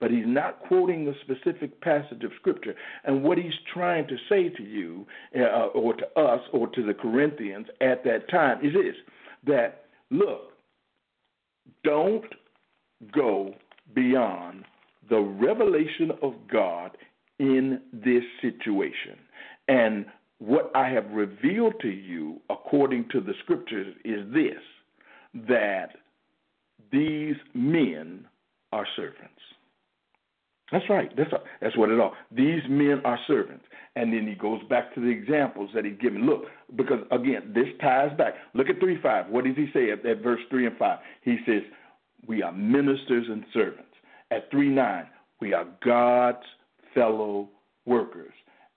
but 0.00 0.10
he's 0.10 0.26
not 0.26 0.60
quoting 0.60 1.08
a 1.08 1.14
specific 1.24 1.80
passage 1.80 2.22
of 2.24 2.32
scripture. 2.38 2.74
And 3.04 3.22
what 3.22 3.38
he's 3.38 3.52
trying 3.72 4.06
to 4.08 4.16
say 4.28 4.50
to 4.50 4.62
you, 4.62 5.06
uh, 5.34 5.68
or 5.74 5.94
to 5.94 6.06
us, 6.18 6.40
or 6.52 6.68
to 6.68 6.82
the 6.84 6.94
Corinthians 6.94 7.66
at 7.80 8.04
that 8.04 8.28
time 8.30 8.64
is 8.64 8.74
this: 8.74 8.96
that 9.46 9.86
look, 10.10 10.52
don't 11.84 12.26
go 13.12 13.54
beyond 13.94 14.64
the 15.08 15.18
revelation 15.18 16.12
of 16.22 16.34
God 16.50 16.96
in 17.38 17.80
this 17.92 18.22
situation. 18.40 19.18
And 19.68 20.06
what 20.38 20.70
I 20.74 20.88
have 20.88 21.08
revealed 21.10 21.74
to 21.82 21.88
you 21.88 22.40
according 22.50 23.08
to 23.12 23.20
the 23.20 23.32
scriptures 23.42 23.94
is 24.04 24.20
this 24.32 24.60
that 25.48 25.90
these 26.90 27.36
men 27.54 28.26
are 28.72 28.86
servants. 28.96 29.40
That's 30.72 30.88
right. 30.88 31.14
That's 31.16 31.30
that's 31.60 31.76
what 31.76 31.90
it 31.90 32.00
all. 32.00 32.14
These 32.30 32.62
men 32.68 33.02
are 33.04 33.18
servants, 33.26 33.64
and 33.94 34.12
then 34.12 34.26
he 34.26 34.34
goes 34.34 34.60
back 34.70 34.94
to 34.94 35.00
the 35.00 35.08
examples 35.08 35.70
that 35.74 35.84
he's 35.84 35.98
given. 36.00 36.24
Look, 36.24 36.44
because 36.76 37.00
again, 37.10 37.52
this 37.54 37.66
ties 37.80 38.16
back. 38.16 38.34
Look 38.54 38.68
at 38.68 38.80
three 38.80 38.98
five. 39.02 39.28
What 39.28 39.44
does 39.44 39.54
he 39.54 39.68
say 39.74 39.90
at, 39.90 40.04
at 40.06 40.22
verse 40.22 40.40
three 40.48 40.66
and 40.66 40.76
five? 40.78 41.00
He 41.22 41.36
says, 41.46 41.62
"We 42.26 42.42
are 42.42 42.52
ministers 42.52 43.26
and 43.28 43.44
servants." 43.52 43.92
At 44.30 44.50
three 44.50 44.70
nine, 44.70 45.06
we 45.42 45.52
are 45.52 45.66
God's 45.84 46.46
fellow 46.94 47.48
workers 47.86 48.32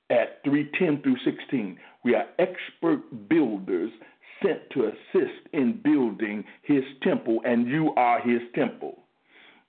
at 0.09 0.41
310 0.43 1.01
through 1.01 1.17
16. 1.25 1.77
We 2.03 2.15
are 2.15 2.25
expert 2.39 3.29
builders 3.29 3.91
sent 4.43 4.69
to 4.71 4.87
assist 4.87 5.47
in 5.53 5.79
building 5.83 6.43
his 6.63 6.83
temple, 7.01 7.41
and 7.45 7.67
you 7.67 7.93
are 7.95 8.19
his 8.21 8.41
temple. 8.53 9.03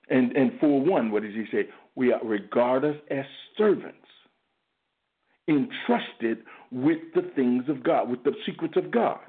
And, 0.09 0.35
and 0.35 0.51
for 0.59 0.81
one, 0.81 1.11
what 1.11 1.23
does 1.23 1.33
he 1.33 1.45
say? 1.51 1.67
We 1.95 2.13
are 2.13 2.23
regard 2.23 2.85
us 2.85 2.95
as 3.09 3.25
servants, 3.57 3.97
entrusted 5.47 6.43
with 6.71 6.99
the 7.15 7.31
things 7.35 7.63
of 7.69 7.83
God, 7.83 8.09
with 8.09 8.23
the 8.23 8.33
secrets 8.45 8.75
of 8.77 8.91
God. 8.91 9.19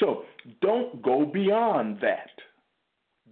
So 0.00 0.24
don't 0.60 1.02
go 1.02 1.24
beyond 1.24 1.98
that. 2.02 2.30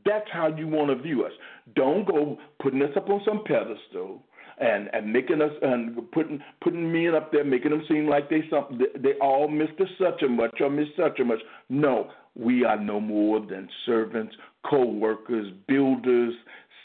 That's 0.04 0.28
how 0.32 0.48
you 0.56 0.68
want 0.68 0.96
to 0.96 1.02
view 1.02 1.24
us. 1.24 1.32
Don't 1.74 2.06
go 2.06 2.38
putting 2.62 2.82
us 2.82 2.90
up 2.96 3.08
on 3.10 3.20
some 3.24 3.42
pedestal 3.44 4.22
and 4.58 4.88
and 4.92 5.12
making 5.12 5.42
us 5.42 5.52
and 5.62 6.10
putting 6.12 6.42
putting 6.62 6.92
men 6.92 7.14
up 7.14 7.30
there, 7.32 7.44
making 7.44 7.70
them 7.70 7.84
seem 7.88 8.08
like 8.08 8.30
they 8.30 8.42
something 8.50 8.78
they 8.98 9.14
all 9.20 9.48
Mister 9.48 9.86
Such 9.98 10.22
and 10.22 10.36
Much 10.36 10.60
or 10.60 10.70
Miss 10.70 10.88
Such 10.96 11.18
and 11.18 11.28
Much. 11.28 11.40
No, 11.68 12.10
we 12.34 12.64
are 12.64 12.78
no 12.78 13.00
more 13.00 13.40
than 13.40 13.68
servants, 13.84 14.34
co-workers, 14.68 15.52
builders, 15.68 16.34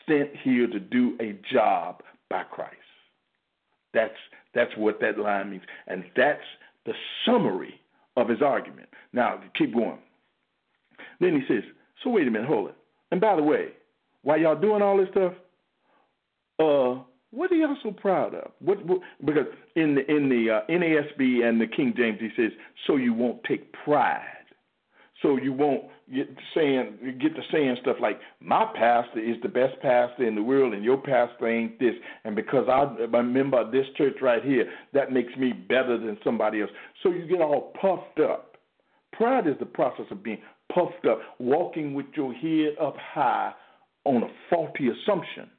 sent 0.07 0.29
here 0.43 0.67
to 0.67 0.79
do 0.79 1.17
a 1.21 1.39
job 1.53 2.01
by 2.29 2.43
Christ. 2.43 2.75
That's 3.93 4.13
that's 4.53 4.71
what 4.77 4.99
that 5.01 5.17
line 5.17 5.51
means, 5.51 5.63
and 5.87 6.03
that's 6.15 6.41
the 6.85 6.93
summary 7.25 7.79
of 8.17 8.27
his 8.27 8.41
argument. 8.41 8.89
Now 9.13 9.41
keep 9.57 9.73
going. 9.73 9.99
Then 11.19 11.35
he 11.35 11.53
says, 11.53 11.63
"So 12.03 12.09
wait 12.09 12.27
a 12.27 12.31
minute, 12.31 12.47
hold 12.47 12.69
it. 12.69 12.75
And 13.11 13.21
by 13.21 13.35
the 13.35 13.43
way, 13.43 13.69
while 14.23 14.37
y'all 14.39 14.59
doing 14.59 14.81
all 14.81 14.97
this 14.97 15.09
stuff, 15.09 15.33
uh, 16.59 17.03
what 17.31 17.51
are 17.51 17.55
y'all 17.55 17.77
so 17.81 17.91
proud 17.91 18.35
of? 18.35 18.51
What, 18.59 18.85
what 18.85 18.99
because 19.23 19.45
in 19.75 19.95
the 19.95 20.09
in 20.11 20.29
the 20.29 20.51
uh, 20.51 20.71
NASB 20.71 21.43
and 21.43 21.59
the 21.59 21.67
King 21.67 21.93
James 21.95 22.19
he 22.19 22.29
says, 22.35 22.51
so 22.85 22.97
you 22.97 23.13
won't 23.13 23.41
take 23.45 23.71
pride, 23.85 24.21
so 25.21 25.37
you 25.37 25.53
won't 25.53 25.83
get 26.13 26.27
saying 26.53 27.17
get 27.21 27.33
to 27.35 27.41
saying 27.51 27.77
stuff 27.81 27.97
like 28.01 28.19
my 28.41 28.65
pastor 28.75 29.19
is 29.19 29.37
the 29.41 29.49
best 29.49 29.75
pastor 29.81 30.27
in 30.27 30.35
the 30.35 30.43
world 30.43 30.73
and 30.73 30.83
your 30.83 30.97
pastor 30.97 31.47
ain't 31.47 31.79
this, 31.79 31.95
and 32.25 32.35
because 32.35 32.67
I'm 32.69 33.13
a 33.15 33.23
member 33.23 33.61
of 33.61 33.71
this 33.71 33.85
church 33.97 34.17
right 34.21 34.43
here, 34.43 34.69
that 34.93 35.13
makes 35.13 35.35
me 35.37 35.53
better 35.53 35.97
than 35.97 36.17
somebody 36.25 36.61
else. 36.61 36.71
So 37.01 37.11
you 37.11 37.25
get 37.27 37.39
all 37.39 37.73
puffed 37.79 38.19
up. 38.19 38.57
Pride 39.13 39.47
is 39.47 39.55
the 39.59 39.65
process 39.65 40.05
of 40.11 40.21
being 40.21 40.39
puffed 40.73 41.05
up, 41.09 41.19
walking 41.39 41.93
with 41.93 42.07
your 42.15 42.33
head 42.33 42.75
up 42.81 42.95
high 42.97 43.53
on 44.03 44.23
a 44.23 44.27
faulty 44.49 44.89
assumption 44.89 45.49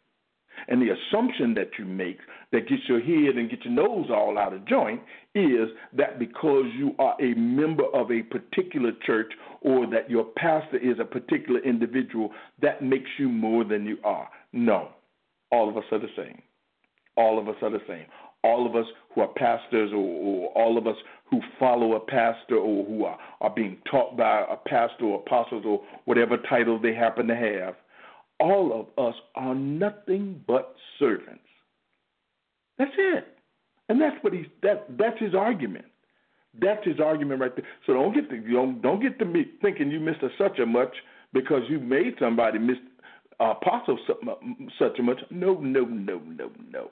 And 0.68 0.80
the 0.80 0.90
assumption 0.90 1.54
that 1.54 1.70
you 1.78 1.84
make 1.84 2.18
that 2.52 2.68
gets 2.68 2.82
your 2.88 3.00
head 3.00 3.36
and 3.36 3.50
gets 3.50 3.64
your 3.64 3.74
nose 3.74 4.08
all 4.10 4.38
out 4.38 4.52
of 4.52 4.66
joint 4.66 5.00
is 5.34 5.68
that 5.96 6.18
because 6.18 6.66
you 6.76 6.94
are 6.98 7.16
a 7.20 7.34
member 7.34 7.84
of 7.94 8.10
a 8.10 8.22
particular 8.22 8.92
church 9.04 9.32
or 9.60 9.86
that 9.90 10.10
your 10.10 10.24
pastor 10.36 10.78
is 10.78 10.98
a 11.00 11.04
particular 11.04 11.60
individual, 11.60 12.30
that 12.60 12.82
makes 12.82 13.10
you 13.18 13.28
more 13.28 13.64
than 13.64 13.86
you 13.86 13.98
are. 14.04 14.28
No, 14.52 14.88
all 15.50 15.68
of 15.68 15.76
us 15.76 15.84
are 15.90 15.98
the 15.98 16.08
same. 16.16 16.40
All 17.16 17.38
of 17.38 17.48
us 17.48 17.56
are 17.62 17.70
the 17.70 17.82
same. 17.86 18.06
All 18.44 18.66
of 18.66 18.74
us 18.74 18.86
who 19.14 19.20
are 19.20 19.28
pastors 19.28 19.92
or, 19.92 19.98
or 19.98 20.48
all 20.48 20.76
of 20.76 20.86
us 20.86 20.96
who 21.30 21.40
follow 21.60 21.94
a 21.94 22.00
pastor 22.00 22.56
or 22.56 22.84
who 22.84 23.04
are, 23.04 23.18
are 23.40 23.50
being 23.50 23.78
taught 23.90 24.16
by 24.16 24.44
a 24.50 24.56
pastor 24.68 25.04
or 25.04 25.20
apostles 25.20 25.64
or 25.64 25.82
whatever 26.06 26.36
title 26.48 26.78
they 26.80 26.94
happen 26.94 27.28
to 27.28 27.36
have 27.36 27.74
all 28.42 28.72
of 28.98 29.06
us 29.06 29.14
are 29.36 29.54
nothing 29.54 30.42
but 30.48 30.74
servants. 30.98 31.38
That's 32.76 32.90
it. 32.98 33.28
And 33.88 34.00
that's 34.00 34.16
what 34.22 34.32
he's 34.32 34.46
that 34.62 34.86
that's 34.98 35.18
his 35.20 35.34
argument. 35.34 35.84
That's 36.60 36.84
his 36.84 36.98
argument 36.98 37.40
right 37.40 37.54
there. 37.54 37.64
So 37.86 37.94
don't 37.94 38.12
get 38.12 38.28
to 38.30 38.40
don't 38.52 38.82
don't 38.82 39.00
get 39.00 39.18
to 39.20 39.24
me 39.24 39.46
thinking 39.62 39.90
you 39.90 40.00
missed 40.00 40.22
a 40.22 40.28
such 40.36 40.58
a 40.58 40.66
much 40.66 40.94
because 41.32 41.62
you 41.68 41.78
made 41.78 42.14
somebody 42.18 42.58
miss 42.58 42.78
uh, 43.40 43.54
apostle 43.60 43.98
such 44.78 44.98
a 44.98 45.02
much. 45.02 45.20
No, 45.30 45.54
no, 45.54 45.84
no, 45.84 46.20
no, 46.26 46.50
no. 46.70 46.90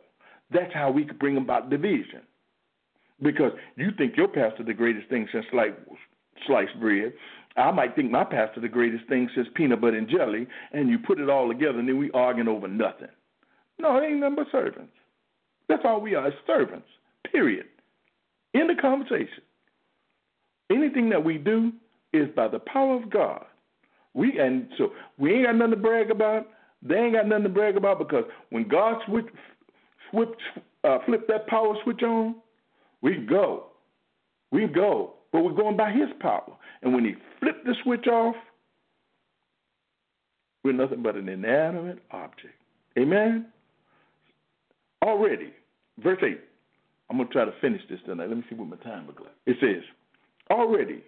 That's 0.52 0.72
how 0.72 0.90
we 0.90 1.04
could 1.04 1.18
bring 1.18 1.36
about 1.36 1.68
division. 1.68 2.22
Because 3.22 3.52
you 3.76 3.90
think 3.98 4.16
your 4.16 4.28
pastor 4.28 4.62
the 4.64 4.72
greatest 4.72 5.08
thing 5.08 5.28
since 5.32 5.44
like 5.52 5.76
sliced 6.46 6.78
bread, 6.80 7.12
I 7.56 7.70
might 7.70 7.96
think 7.96 8.10
my 8.10 8.24
pastor 8.24 8.60
the 8.60 8.68
greatest 8.68 9.08
thing 9.08 9.28
since 9.34 9.48
peanut 9.54 9.80
butter 9.80 9.96
and 9.96 10.08
jelly, 10.08 10.46
and 10.72 10.88
you 10.88 10.98
put 10.98 11.20
it 11.20 11.28
all 11.28 11.48
together, 11.48 11.78
and 11.78 11.88
then 11.88 11.98
we 11.98 12.10
arguing 12.12 12.48
over 12.48 12.68
nothing. 12.68 13.08
No, 13.78 13.96
it 13.96 14.06
ain't 14.06 14.20
nothing 14.20 14.36
but 14.36 14.46
servants. 14.52 14.92
That's 15.68 15.82
all 15.84 16.00
we 16.00 16.14
are, 16.14 16.28
is 16.28 16.34
servants. 16.46 16.86
Period. 17.30 17.66
In 18.54 18.66
the 18.66 18.74
conversation. 18.80 19.42
Anything 20.70 21.08
that 21.10 21.22
we 21.22 21.38
do 21.38 21.72
is 22.12 22.28
by 22.36 22.48
the 22.48 22.60
power 22.60 22.96
of 22.96 23.10
God. 23.10 23.44
We 24.14 24.38
and 24.38 24.68
so 24.76 24.90
we 25.18 25.34
ain't 25.34 25.46
got 25.46 25.56
nothing 25.56 25.72
to 25.72 25.76
brag 25.76 26.10
about. 26.10 26.48
They 26.82 26.96
ain't 26.96 27.14
got 27.14 27.26
nothing 27.26 27.44
to 27.44 27.48
brag 27.48 27.76
about 27.76 27.98
because 27.98 28.24
when 28.50 28.66
God 28.66 28.96
switch, 29.06 29.26
switch 30.10 30.28
uh, 30.82 30.98
flip 31.06 31.26
that 31.28 31.46
power 31.46 31.74
switch 31.84 32.02
on, 32.02 32.36
we 33.02 33.18
go. 33.18 33.66
We 34.50 34.66
go 34.66 35.14
but 35.32 35.42
we're 35.42 35.52
going 35.52 35.76
by 35.76 35.90
his 35.90 36.08
power. 36.20 36.52
And 36.82 36.94
when 36.94 37.04
he 37.04 37.14
flipped 37.38 37.64
the 37.64 37.74
switch 37.82 38.06
off, 38.06 38.34
we're 40.64 40.72
nothing 40.72 41.02
but 41.02 41.16
an 41.16 41.28
inanimate 41.28 42.00
object. 42.10 42.54
Amen? 42.98 43.46
Already, 45.02 45.52
verse 46.02 46.18
8. 46.22 46.38
I'm 47.08 47.16
going 47.16 47.28
to 47.28 47.32
try 47.32 47.44
to 47.44 47.52
finish 47.60 47.80
this 47.88 47.98
tonight. 48.04 48.28
Let 48.28 48.36
me 48.36 48.44
see 48.48 48.54
what 48.54 48.68
my 48.68 48.76
time 48.76 49.06
looks 49.06 49.22
like. 49.22 49.34
It 49.46 49.56
says, 49.60 49.82
Already 50.50 51.02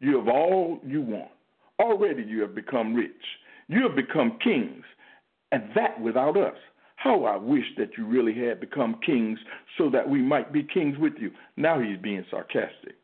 you 0.00 0.18
have 0.18 0.28
all 0.28 0.78
you 0.86 1.00
want. 1.00 1.30
Already 1.80 2.22
you 2.22 2.40
have 2.42 2.54
become 2.54 2.94
rich. 2.94 3.10
You 3.68 3.82
have 3.82 3.96
become 3.96 4.38
kings, 4.42 4.84
and 5.52 5.64
that 5.74 6.00
without 6.00 6.36
us. 6.36 6.56
How 6.96 7.24
I 7.24 7.36
wish 7.36 7.64
that 7.76 7.90
you 7.98 8.06
really 8.06 8.34
had 8.34 8.60
become 8.60 8.98
kings 9.04 9.38
so 9.76 9.90
that 9.90 10.08
we 10.08 10.22
might 10.22 10.52
be 10.52 10.62
kings 10.62 10.96
with 10.98 11.12
you. 11.18 11.30
Now 11.56 11.78
he's 11.80 11.98
being 11.98 12.24
sarcastic. 12.30 12.96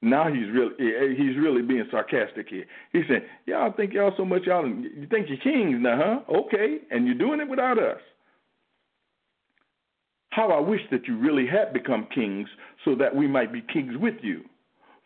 Now 0.00 0.32
he's 0.32 0.48
really 0.52 0.74
he's 1.16 1.36
really 1.36 1.62
being 1.62 1.86
sarcastic 1.90 2.48
here. 2.48 2.64
He 2.92 3.02
said, 3.08 3.28
"Y'all 3.46 3.72
think 3.72 3.92
y'all 3.92 4.14
so 4.16 4.24
much 4.24 4.44
y'all 4.44 4.66
you 4.66 5.06
think 5.10 5.28
you're 5.28 5.38
kings 5.38 5.76
now, 5.80 6.22
huh? 6.28 6.36
Okay, 6.38 6.78
and 6.90 7.06
you're 7.06 7.16
doing 7.16 7.40
it 7.40 7.48
without 7.48 7.78
us." 7.78 8.00
How 10.30 10.50
I 10.50 10.60
wish 10.60 10.82
that 10.92 11.08
you 11.08 11.16
really 11.16 11.46
had 11.46 11.72
become 11.72 12.06
kings 12.14 12.48
so 12.84 12.94
that 12.94 13.14
we 13.14 13.26
might 13.26 13.52
be 13.52 13.60
kings 13.60 13.96
with 13.96 14.14
you. 14.22 14.44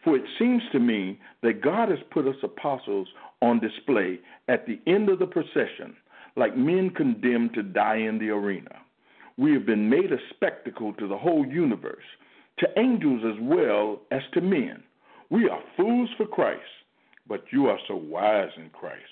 For 0.05 0.17
it 0.17 0.25
seems 0.39 0.63
to 0.73 0.79
me 0.81 1.19
that 1.43 1.63
God 1.63 1.89
has 1.89 2.01
put 2.11 2.27
us 2.27 2.37
apostles 2.43 3.09
on 3.41 3.61
display 3.61 4.19
at 4.49 4.67
the 4.67 4.79
end 4.87 5.09
of 5.09 5.21
the 5.21 5.27
procession, 5.27 5.97
like 6.37 6.57
men 6.57 6.91
condemned 6.91 7.55
to 7.55 7.63
die 7.63 7.97
in 7.97 8.19
the 8.19 8.31
arena. 8.31 8.77
We 9.39 9.55
have 9.55 9.65
been 9.65 9.89
made 9.89 10.13
a 10.13 10.19
spectacle 10.31 10.93
to 10.95 11.09
the 11.09 11.17
whole 11.17 11.47
universe 11.47 12.05
to 12.59 12.79
angels 12.79 13.23
as 13.25 13.39
well 13.41 14.01
as 14.11 14.23
to 14.35 14.41
men. 14.41 14.83
We 15.31 15.49
are 15.49 15.63
fools 15.77 16.11
for 16.17 16.27
Christ, 16.27 16.61
but 17.27 17.45
you 17.51 17.67
are 17.67 17.79
so 17.89 17.97
wise 17.97 18.51
in 18.57 18.71
Christ. 18.71 19.03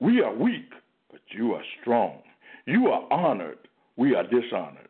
We 0.00 0.20
are 0.22 0.34
weak, 0.34 0.70
but 1.10 1.20
you 1.30 1.52
are 1.52 1.62
strong. 1.80 2.22
You 2.66 2.88
are 2.88 3.10
honored, 3.12 3.58
we 3.96 4.14
are 4.14 4.24
dishonored. 4.24 4.88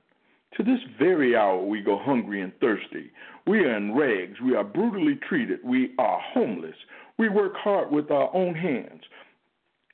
To 0.57 0.63
this 0.63 0.81
very 0.99 1.37
hour 1.37 1.63
we 1.63 1.83
go 1.83 1.99
hungry 1.99 2.41
and 2.41 2.53
thirsty. 2.61 3.11
We 3.47 3.59
are 3.61 3.77
in 3.77 3.95
rags, 3.95 4.41
we 4.41 4.55
are 4.55 4.65
brutally 4.65 5.19
treated, 5.29 5.61
we 5.63 5.93
are 5.99 6.21
homeless. 6.33 6.77
We 7.19 7.29
work 7.29 7.53
hard 7.57 7.91
with 7.91 8.11
our 8.11 8.35
own 8.35 8.55
hands. 8.55 9.03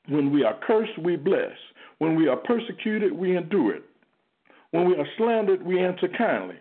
When 0.08 0.32
we 0.32 0.44
are 0.44 0.58
cursed, 0.66 0.98
we 0.98 1.16
bless. 1.16 1.56
When 1.98 2.16
we 2.16 2.28
are 2.28 2.36
persecuted, 2.36 3.12
we 3.12 3.36
endure 3.36 3.76
it. 3.76 3.84
When 4.72 4.88
we 4.88 4.96
are 4.96 5.06
slandered, 5.16 5.62
we 5.64 5.82
answer 5.82 6.08
kindly. 6.08 6.56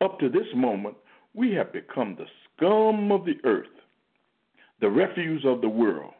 Up 0.00 0.18
to 0.20 0.28
this 0.28 0.46
moment, 0.54 0.96
we 1.34 1.52
have 1.54 1.72
become 1.72 2.16
the 2.16 2.26
scum 2.56 3.10
of 3.12 3.24
the 3.24 3.36
earth, 3.44 3.66
the 4.80 4.88
refuse 4.88 5.44
of 5.44 5.60
the 5.60 5.68
world. 5.68 6.12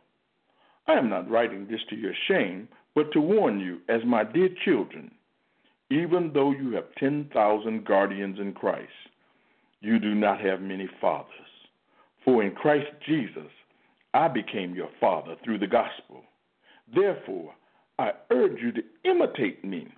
I 0.86 0.94
am 0.94 1.08
not 1.08 1.30
writing 1.30 1.66
this 1.68 1.80
to 1.90 1.96
your 1.96 2.14
shame, 2.26 2.68
but 2.94 3.12
to 3.12 3.20
warn 3.20 3.60
you, 3.60 3.78
as 3.88 4.00
my 4.04 4.24
dear 4.24 4.48
children, 4.64 5.12
even 5.90 6.32
though 6.34 6.50
you 6.50 6.72
have 6.72 6.94
10,000 6.98 7.84
guardians 7.84 8.38
in 8.38 8.52
Christ, 8.52 8.88
you 9.80 9.98
do 9.98 10.14
not 10.14 10.40
have 10.40 10.60
many 10.60 10.88
fathers. 11.00 11.30
For 12.24 12.42
in 12.42 12.52
Christ 12.52 12.90
Jesus, 13.06 13.50
I 14.12 14.28
became 14.28 14.74
your 14.74 14.90
father 15.00 15.36
through 15.44 15.58
the 15.60 15.66
gospel. 15.66 16.24
Therefore, 16.94 17.54
I 17.98 18.12
urge 18.30 18.60
you 18.60 18.72
to 18.72 18.82
imitate 19.04 19.64
me. 19.64 19.88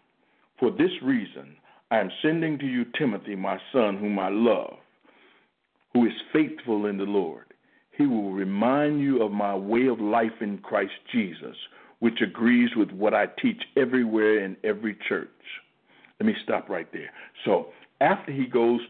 For 0.58 0.70
this 0.70 0.90
reason, 1.02 1.56
I 1.90 1.98
am 1.98 2.10
sending 2.22 2.58
to 2.58 2.66
you 2.66 2.84
Timothy, 2.96 3.34
my 3.34 3.58
son, 3.72 3.96
whom 3.98 4.18
I 4.18 4.28
love, 4.28 4.76
who 5.92 6.06
is 6.06 6.12
faithful 6.32 6.86
in 6.86 6.98
the 6.98 7.04
Lord. 7.04 7.46
He 7.96 8.06
will 8.06 8.32
remind 8.32 9.00
you 9.00 9.22
of 9.22 9.32
my 9.32 9.54
way 9.54 9.86
of 9.86 10.00
life 10.00 10.40
in 10.40 10.58
Christ 10.58 10.92
Jesus, 11.12 11.56
which 11.98 12.20
agrees 12.22 12.70
with 12.76 12.90
what 12.92 13.12
I 13.12 13.26
teach 13.26 13.60
everywhere 13.76 14.44
in 14.44 14.56
every 14.62 14.96
church. 15.08 15.28
Let 16.20 16.26
me 16.26 16.34
stop 16.44 16.68
right 16.68 16.90
there. 16.92 17.10
So, 17.44 17.68
after 18.00 18.32
he 18.32 18.46
goes 18.46 18.80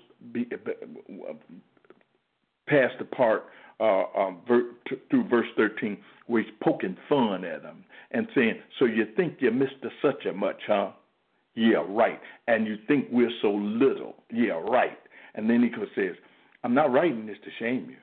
past 2.68 2.94
the 2.98 3.04
part 3.04 3.46
uh, 3.80 4.04
um, 4.16 4.38
ver, 4.46 4.72
t- 4.88 4.96
through 5.08 5.28
verse 5.28 5.48
13 5.56 5.96
where 6.26 6.42
he's 6.42 6.52
poking 6.62 6.96
fun 7.08 7.44
at 7.44 7.62
them 7.62 7.84
and 8.12 8.28
saying, 8.34 8.56
So 8.78 8.84
you 8.84 9.06
think 9.16 9.38
you 9.40 9.50
a 9.50 9.88
such 10.02 10.26
a 10.26 10.32
much, 10.32 10.60
huh? 10.66 10.90
Yeah, 11.60 11.84
right. 11.90 12.18
And 12.48 12.66
you 12.66 12.78
think 12.88 13.08
we're 13.12 13.30
so 13.42 13.50
little. 13.50 14.14
Yeah, 14.32 14.54
right. 14.54 14.96
And 15.34 15.48
then 15.48 15.62
he 15.62 15.70
says, 15.94 16.16
I'm 16.64 16.72
not 16.72 16.90
writing 16.90 17.26
this 17.26 17.36
to 17.44 17.50
shame 17.58 17.88
you. 17.90 17.98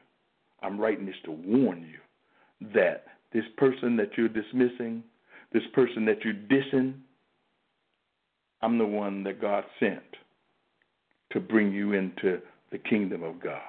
I'm 0.62 0.80
writing 0.80 1.08
this 1.08 1.16
to 1.26 1.32
warn 1.32 1.82
you 1.82 2.70
that 2.76 3.06
this 3.34 3.46
person 3.58 3.98
that 3.98 4.12
you're 4.16 4.30
dismissing, 4.30 5.04
this 5.54 5.64
person 5.74 6.06
that 6.06 6.20
you're 6.24 6.36
dissing, 6.36 6.94
I'm 8.62 8.78
the 8.78 8.86
one 8.86 9.24
that 9.24 9.42
God 9.42 9.64
sent 9.80 10.04
to 11.32 11.40
bring 11.40 11.72
you 11.72 11.94
into 11.94 12.40
the 12.72 12.78
kingdom 12.78 13.24
of 13.24 13.42
God. 13.42 13.62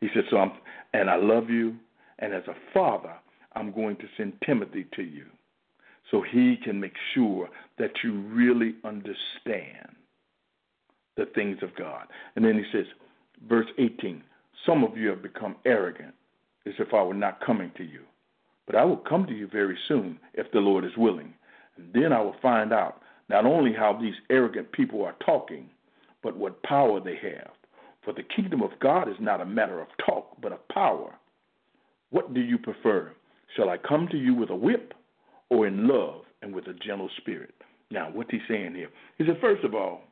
He 0.00 0.08
said, 0.14 0.24
So 0.30 0.38
I'm, 0.38 0.52
and 0.94 1.10
I 1.10 1.16
love 1.16 1.50
you, 1.50 1.76
and 2.20 2.32
as 2.32 2.44
a 2.48 2.54
father, 2.72 3.16
I'm 3.54 3.70
going 3.70 3.96
to 3.96 4.04
send 4.16 4.32
Timothy 4.46 4.86
to 4.96 5.02
you 5.02 5.26
so 6.10 6.22
he 6.22 6.56
can 6.62 6.80
make 6.80 6.94
sure 7.14 7.48
that 7.78 7.90
you 8.02 8.20
really 8.20 8.74
understand 8.84 9.96
the 11.16 11.26
things 11.34 11.58
of 11.62 11.74
God. 11.76 12.06
And 12.36 12.44
then 12.44 12.54
he 12.54 12.64
says, 12.72 12.86
verse 13.48 13.66
18, 13.78 14.22
some 14.64 14.84
of 14.84 14.96
you 14.96 15.08
have 15.08 15.22
become 15.22 15.56
arrogant, 15.64 16.14
as 16.66 16.74
if 16.78 16.94
I 16.94 17.02
were 17.02 17.14
not 17.14 17.44
coming 17.44 17.72
to 17.76 17.84
you. 17.84 18.00
But 18.66 18.76
I 18.76 18.84
will 18.84 18.98
come 18.98 19.26
to 19.26 19.34
you 19.34 19.48
very 19.48 19.78
soon, 19.88 20.18
if 20.34 20.50
the 20.52 20.60
Lord 20.60 20.84
is 20.84 20.96
willing. 20.96 21.34
And 21.76 21.92
then 21.92 22.12
I 22.12 22.20
will 22.20 22.36
find 22.40 22.72
out 22.72 23.02
not 23.28 23.46
only 23.46 23.72
how 23.72 23.98
these 23.98 24.14
arrogant 24.30 24.72
people 24.72 25.04
are 25.04 25.16
talking, 25.24 25.68
but 26.22 26.36
what 26.36 26.62
power 26.62 27.00
they 27.00 27.16
have. 27.16 27.50
For 28.04 28.12
the 28.12 28.22
kingdom 28.22 28.62
of 28.62 28.70
God 28.80 29.08
is 29.08 29.16
not 29.20 29.40
a 29.40 29.46
matter 29.46 29.80
of 29.80 29.88
talk, 30.04 30.36
but 30.40 30.52
of 30.52 30.66
power. 30.68 31.14
What 32.10 32.32
do 32.32 32.40
you 32.40 32.58
prefer? 32.58 33.12
Shall 33.56 33.68
I 33.68 33.76
come 33.76 34.08
to 34.10 34.16
you 34.16 34.34
with 34.34 34.50
a 34.50 34.56
whip 34.56 34.94
or 35.50 35.66
in 35.66 35.88
love 35.88 36.22
and 36.42 36.54
with 36.54 36.66
a 36.66 36.74
gentle 36.74 37.10
spirit. 37.16 37.54
Now, 37.90 38.10
what's 38.12 38.30
he 38.30 38.40
saying 38.48 38.74
here? 38.74 38.90
He 39.16 39.26
said, 39.26 39.38
first 39.40 39.64
of 39.64 39.74
all, 39.74 40.02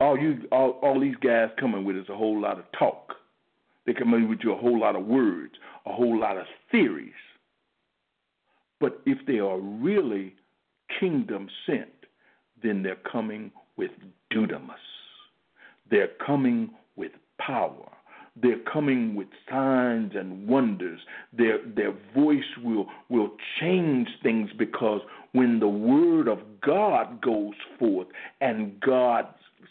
all 0.00 0.18
you 0.18 0.46
all, 0.52 0.78
all 0.82 1.00
these 1.00 1.16
guys 1.16 1.50
coming 1.58 1.84
with 1.84 1.96
is 1.96 2.08
a 2.08 2.16
whole 2.16 2.40
lot 2.40 2.58
of 2.58 2.64
talk. 2.78 3.14
They 3.86 3.94
come 3.94 4.14
in 4.14 4.28
with 4.28 4.40
you 4.42 4.52
a 4.52 4.56
whole 4.56 4.78
lot 4.78 4.96
of 4.96 5.06
words, 5.06 5.54
a 5.86 5.92
whole 5.92 6.18
lot 6.18 6.36
of 6.36 6.46
theories. 6.70 7.12
But 8.80 9.00
if 9.06 9.18
they 9.26 9.40
are 9.40 9.58
really 9.58 10.34
kingdom 11.00 11.48
sent, 11.66 11.88
then 12.62 12.82
they're 12.82 12.96
coming 13.10 13.50
with 13.76 13.90
dunamis. 14.32 14.74
They're 15.90 16.10
coming 16.24 16.70
with 16.96 17.12
power. 17.38 17.88
They're 18.36 18.60
coming 18.72 19.14
with 19.14 19.28
signs 19.50 20.12
and 20.14 20.46
wonders. 20.46 21.00
Their 21.32 21.58
their 21.64 21.94
voice 22.14 22.56
will 22.62 22.86
will 23.08 23.32
change 23.60 24.08
things 24.22 24.50
because 24.56 25.00
when 25.32 25.60
the 25.60 25.68
word 25.68 26.28
of 26.28 26.38
God 26.60 27.20
goes 27.20 27.54
forth 27.78 28.08
and 28.40 28.80
God 28.80 29.26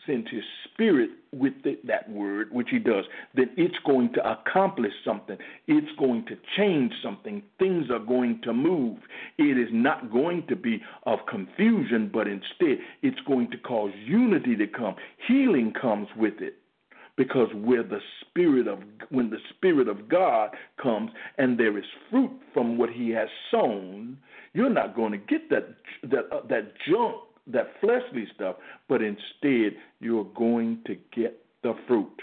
sends 0.05 0.29
his 0.29 0.43
spirit 0.65 1.09
with 1.31 1.53
the, 1.63 1.77
that 1.85 2.09
word, 2.09 2.51
which 2.51 2.69
he 2.71 2.79
does, 2.79 3.05
then 3.35 3.49
it's 3.57 3.77
going 3.85 4.13
to 4.13 4.31
accomplish 4.31 4.93
something. 5.05 5.37
It's 5.67 5.91
going 5.99 6.25
to 6.25 6.37
change 6.55 6.93
something. 7.03 7.43
Things 7.59 7.89
are 7.91 7.99
going 7.99 8.41
to 8.43 8.53
move. 8.53 8.97
It 9.37 9.57
is 9.57 9.69
not 9.71 10.11
going 10.11 10.47
to 10.47 10.55
be 10.55 10.81
of 11.05 11.19
confusion, 11.29 12.09
but 12.11 12.27
instead 12.27 12.79
it's 13.01 13.19
going 13.27 13.51
to 13.51 13.57
cause 13.57 13.91
unity 14.05 14.55
to 14.55 14.67
come. 14.67 14.95
Healing 15.27 15.73
comes 15.79 16.07
with 16.15 16.35
it 16.39 16.55
because 17.17 17.49
where 17.55 17.83
the 17.83 17.99
spirit 18.21 18.67
of 18.67 18.79
when 19.09 19.29
the 19.29 19.39
spirit 19.49 19.87
of 19.87 20.07
God 20.07 20.51
comes 20.81 21.11
and 21.37 21.59
there 21.59 21.77
is 21.77 21.83
fruit 22.09 22.31
from 22.53 22.77
what 22.77 22.91
he 22.91 23.09
has 23.09 23.27
sown, 23.51 24.17
you're 24.53 24.69
not 24.69 24.95
going 24.95 25.11
to 25.11 25.17
get 25.17 25.49
that 25.49 25.67
that 26.03 26.31
uh, 26.31 26.41
that 26.49 26.73
junk, 26.87 27.15
that 27.47 27.71
fleshly 27.81 28.27
stuff, 28.35 28.57
but 28.87 29.01
instead 29.01 29.77
you're 29.99 30.27
going 30.35 30.79
to 30.85 30.95
get 31.15 31.43
the 31.63 31.73
fruit. 31.87 32.21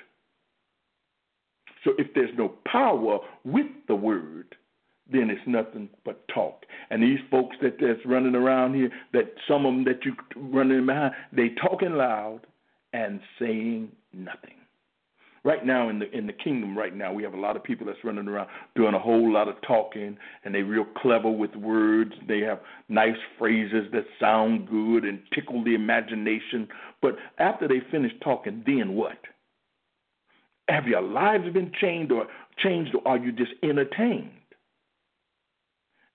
So 1.82 1.92
if 1.98 2.14
there's 2.14 2.36
no 2.38 2.54
power 2.70 3.18
with 3.44 3.66
the 3.88 3.94
word, 3.94 4.54
then 5.10 5.28
it's 5.28 5.46
nothing 5.46 5.90
but 6.04 6.26
talk. 6.28 6.64
And 6.88 7.02
these 7.02 7.18
folks 7.30 7.56
that 7.60 7.76
that's 7.78 8.04
running 8.06 8.34
around 8.34 8.74
here, 8.74 8.90
that 9.12 9.34
some 9.46 9.66
of 9.66 9.74
them 9.74 9.84
that 9.84 10.04
you 10.04 10.14
running 10.36 10.86
behind, 10.86 11.12
they 11.32 11.50
talking 11.60 11.92
loud 11.92 12.40
and 12.92 13.20
saying 13.38 13.90
nothing. 14.14 14.63
Right 15.44 15.66
now 15.66 15.90
in 15.90 15.98
the 15.98 16.10
in 16.10 16.26
the 16.26 16.32
kingdom, 16.32 16.76
right 16.76 16.96
now 16.96 17.12
we 17.12 17.22
have 17.22 17.34
a 17.34 17.40
lot 17.40 17.54
of 17.54 17.62
people 17.62 17.86
that's 17.86 18.02
running 18.02 18.28
around 18.28 18.48
doing 18.74 18.94
a 18.94 18.98
whole 18.98 19.30
lot 19.30 19.46
of 19.46 19.56
talking, 19.66 20.16
and 20.42 20.54
they 20.54 20.62
real 20.62 20.86
clever 20.96 21.30
with 21.30 21.54
words. 21.54 22.12
They 22.26 22.40
have 22.40 22.60
nice 22.88 23.18
phrases 23.38 23.84
that 23.92 24.06
sound 24.18 24.66
good 24.66 25.04
and 25.04 25.20
tickle 25.34 25.62
the 25.62 25.74
imagination. 25.74 26.66
But 27.02 27.16
after 27.38 27.68
they 27.68 27.82
finish 27.90 28.12
talking, 28.22 28.62
then 28.66 28.94
what? 28.94 29.18
Have 30.70 30.86
your 30.86 31.02
lives 31.02 31.52
been 31.52 31.72
changed 31.78 32.10
or 32.10 32.26
changed, 32.62 32.94
or 32.94 33.06
are 33.06 33.18
you 33.18 33.30
just 33.30 33.52
entertained? 33.62 34.30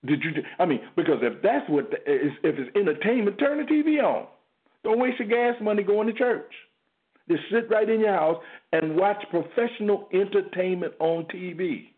Did 0.04 0.24
you? 0.24 0.42
I 0.58 0.66
mean, 0.66 0.80
because 0.96 1.18
if 1.22 1.40
that's 1.40 1.70
what 1.70 1.92
the, 1.92 1.98
if 2.04 2.32
it's 2.42 2.76
entertainment, 2.76 3.38
turn 3.38 3.58
the 3.58 3.72
TV 3.72 4.02
on. 4.02 4.26
Don't 4.82 4.98
waste 4.98 5.20
your 5.20 5.28
gas 5.28 5.60
money 5.62 5.84
going 5.84 6.08
to 6.08 6.12
church. 6.12 6.52
Just 7.30 7.42
sit 7.52 7.70
right 7.70 7.88
in 7.88 8.00
your 8.00 8.12
house 8.12 8.42
and 8.72 8.96
watch 8.96 9.24
professional 9.30 10.08
entertainment 10.12 10.94
on 10.98 11.26
TV. 11.26 11.90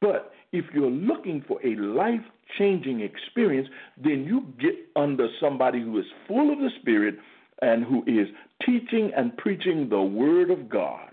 But 0.00 0.32
if 0.52 0.64
you're 0.72 0.90
looking 0.90 1.44
for 1.46 1.60
a 1.66 1.76
life 1.76 2.24
changing 2.56 3.00
experience, 3.00 3.68
then 4.02 4.24
you 4.24 4.54
get 4.58 4.74
under 4.96 5.28
somebody 5.38 5.82
who 5.82 5.98
is 5.98 6.06
full 6.26 6.50
of 6.50 6.58
the 6.58 6.70
Spirit 6.80 7.16
and 7.60 7.84
who 7.84 8.02
is 8.06 8.28
teaching 8.64 9.10
and 9.14 9.36
preaching 9.36 9.88
the 9.90 10.00
Word 10.00 10.50
of 10.50 10.70
God. 10.70 11.10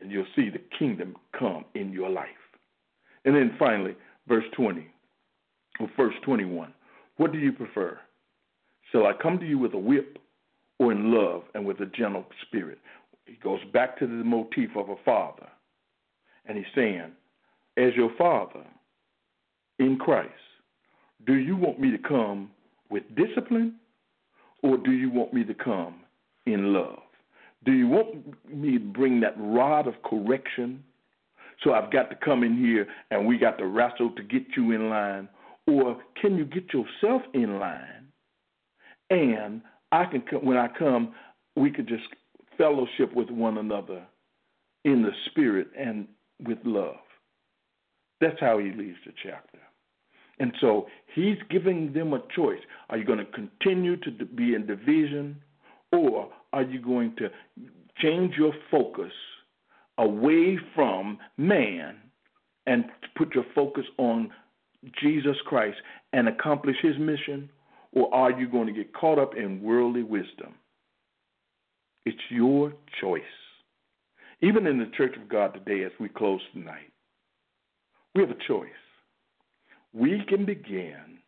And 0.00 0.10
you'll 0.10 0.26
see 0.34 0.48
the 0.48 0.62
kingdom 0.76 1.14
come 1.38 1.66
in 1.74 1.92
your 1.92 2.10
life. 2.10 2.26
And 3.24 3.36
then 3.36 3.54
finally, 3.58 3.94
verse 4.26 4.46
20, 4.56 4.86
or 5.78 5.90
verse 5.96 6.14
21. 6.24 6.72
What 7.18 7.32
do 7.32 7.38
you 7.38 7.52
prefer? 7.52 7.98
Shall 8.90 9.06
I 9.06 9.12
come 9.12 9.38
to 9.38 9.46
you 9.46 9.58
with 9.58 9.74
a 9.74 9.78
whip 9.78 10.18
or 10.80 10.90
in 10.92 11.12
love 11.12 11.42
and 11.54 11.64
with 11.64 11.78
a 11.80 11.86
gentle 11.86 12.24
spirit. 12.46 12.78
He 13.26 13.34
goes 13.34 13.60
back 13.72 13.98
to 13.98 14.06
the 14.06 14.24
motif 14.24 14.70
of 14.74 14.88
a 14.88 14.96
father. 15.04 15.46
And 16.46 16.56
he's 16.56 16.66
saying, 16.74 17.12
As 17.76 17.94
your 17.94 18.10
father 18.16 18.64
in 19.78 19.98
Christ, 19.98 20.32
do 21.26 21.34
you 21.34 21.54
want 21.54 21.78
me 21.78 21.90
to 21.90 21.98
come 21.98 22.50
with 22.88 23.02
discipline 23.14 23.76
or 24.62 24.78
do 24.78 24.92
you 24.92 25.10
want 25.10 25.34
me 25.34 25.44
to 25.44 25.54
come 25.54 26.00
in 26.46 26.72
love? 26.72 26.98
Do 27.64 27.72
you 27.72 27.86
want 27.86 28.24
me 28.50 28.78
to 28.78 28.80
bring 28.80 29.20
that 29.20 29.34
rod 29.36 29.86
of 29.86 30.02
correction? 30.02 30.82
So 31.62 31.74
I've 31.74 31.92
got 31.92 32.08
to 32.08 32.16
come 32.24 32.42
in 32.42 32.56
here 32.56 32.86
and 33.10 33.26
we 33.26 33.36
got 33.36 33.58
to 33.58 33.66
wrestle 33.66 34.12
to 34.16 34.22
get 34.22 34.42
you 34.56 34.72
in 34.72 34.88
line? 34.88 35.28
Or 35.66 36.00
can 36.20 36.38
you 36.38 36.46
get 36.46 36.72
yourself 36.72 37.20
in 37.34 37.58
line 37.58 38.08
and 39.10 39.60
I 39.92 40.04
can 40.04 40.22
come, 40.22 40.44
when 40.44 40.56
I 40.56 40.68
come, 40.68 41.14
we 41.56 41.70
could 41.70 41.88
just 41.88 42.04
fellowship 42.56 43.14
with 43.14 43.30
one 43.30 43.58
another 43.58 44.06
in 44.84 45.02
the 45.02 45.12
spirit 45.26 45.68
and 45.78 46.06
with 46.46 46.58
love. 46.64 46.96
That's 48.20 48.38
how 48.40 48.58
he 48.58 48.70
leaves 48.70 48.98
the 49.06 49.12
chapter. 49.22 49.58
And 50.38 50.52
so 50.60 50.86
he's 51.14 51.36
giving 51.50 51.92
them 51.92 52.14
a 52.14 52.22
choice. 52.34 52.60
Are 52.88 52.96
you 52.96 53.04
going 53.04 53.18
to 53.18 53.24
continue 53.26 53.96
to 53.98 54.10
be 54.10 54.54
in 54.54 54.66
division 54.66 55.36
or 55.92 56.30
are 56.52 56.62
you 56.62 56.80
going 56.80 57.14
to 57.16 57.28
change 57.98 58.34
your 58.36 58.52
focus 58.70 59.12
away 59.98 60.58
from 60.74 61.18
man 61.36 61.96
and 62.66 62.86
put 63.16 63.34
your 63.34 63.44
focus 63.54 63.84
on 63.98 64.30
Jesus 65.02 65.36
Christ 65.44 65.76
and 66.12 66.28
accomplish 66.28 66.76
his 66.80 66.98
mission 66.98 67.50
or 67.92 68.12
are 68.14 68.30
you 68.30 68.48
going 68.48 68.66
to 68.66 68.72
get 68.72 68.94
caught 68.94 69.18
up 69.18 69.36
in 69.36 69.62
worldly 69.62 70.02
wisdom? 70.02 70.54
It's 72.06 72.18
your 72.30 72.72
choice. 73.00 73.22
Even 74.42 74.66
in 74.66 74.78
the 74.78 74.90
Church 74.96 75.16
of 75.20 75.28
God 75.28 75.52
today, 75.52 75.84
as 75.84 75.92
we 76.00 76.08
close 76.08 76.40
tonight, 76.52 76.92
we 78.14 78.22
have 78.22 78.30
a 78.30 78.48
choice. 78.48 78.70
We 79.92 80.22
can 80.28 80.46
begin 80.46 81.18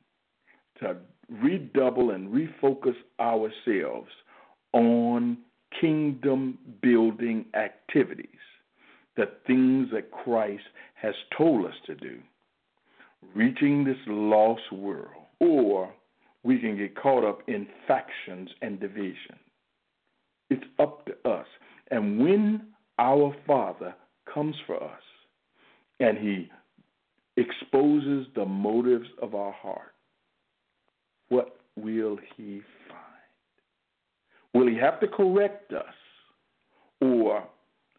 to 0.81 0.97
redouble 1.29 2.11
and 2.11 2.29
refocus 2.29 2.97
ourselves 3.21 4.09
on 4.73 5.39
kingdom 5.81 6.59
building 6.81 7.45
activities, 7.55 8.27
the 9.17 9.29
things 9.47 9.89
that 9.93 10.11
Christ 10.11 10.65
has 10.95 11.15
told 11.37 11.67
us 11.67 11.75
to 11.87 11.95
do, 11.95 12.19
reaching 13.35 13.85
this 13.85 13.97
lost 14.07 14.73
world, 14.73 15.27
or 15.41 15.93
we 16.45 16.59
can 16.59 16.77
get 16.77 16.97
caught 16.97 17.25
up 17.25 17.43
in 17.49 17.67
factions 17.87 18.51
and 18.63 18.81
division. 18.81 19.39
It's 20.51 20.65
up 20.79 21.07
to 21.07 21.31
us. 21.31 21.47
And 21.91 22.19
when 22.19 22.63
our 22.99 23.35
Father 23.47 23.95
comes 24.33 24.57
for 24.67 24.83
us 24.83 25.03
and 26.01 26.19
He 26.19 26.51
exposes 27.37 28.27
the 28.35 28.45
motives 28.45 29.09
of 29.21 29.35
our 29.35 29.53
heart, 29.53 29.95
what 31.29 31.57
will 31.77 32.19
He 32.37 32.63
find? 32.89 33.01
Will 34.55 34.69
He 34.69 34.77
have 34.79 35.01
to 35.01 35.09
correct 35.09 35.73
us? 35.73 35.95
Or 37.01 37.45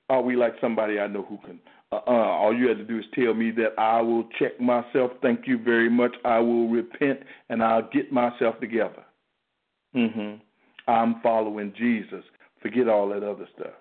are 0.10 0.22
we 0.22 0.36
like 0.36 0.54
somebody 0.62 1.00
I 1.00 1.08
know 1.08 1.24
who 1.24 1.38
can 1.46 1.60
uh, 1.94 2.02
uh, 2.08 2.12
all 2.12 2.56
you 2.56 2.68
have 2.68 2.78
to 2.78 2.84
do 2.84 3.00
is 3.00 3.06
tell 3.14 3.34
me 3.34 3.52
that 3.52 3.74
I 3.78 4.02
will 4.02 4.26
check 4.40 4.60
myself. 4.60 5.12
Thank 5.22 5.48
you 5.48 5.58
very 5.58 5.90
much. 5.90 6.16
I 6.26 6.40
will 6.40 6.70
repent 6.70 7.20
and 7.50 7.64
I'll 7.64 7.90
get 7.92 8.12
myself 8.12 8.60
together. 8.60 9.04
Mm-hmm. 9.96 10.92
I'm 10.92 11.22
following 11.22 11.74
Jesus. 11.78 12.24
Forget 12.62 12.88
all 12.88 13.10
that 13.10 13.24
other 13.24 13.48
stuff. 13.56 13.74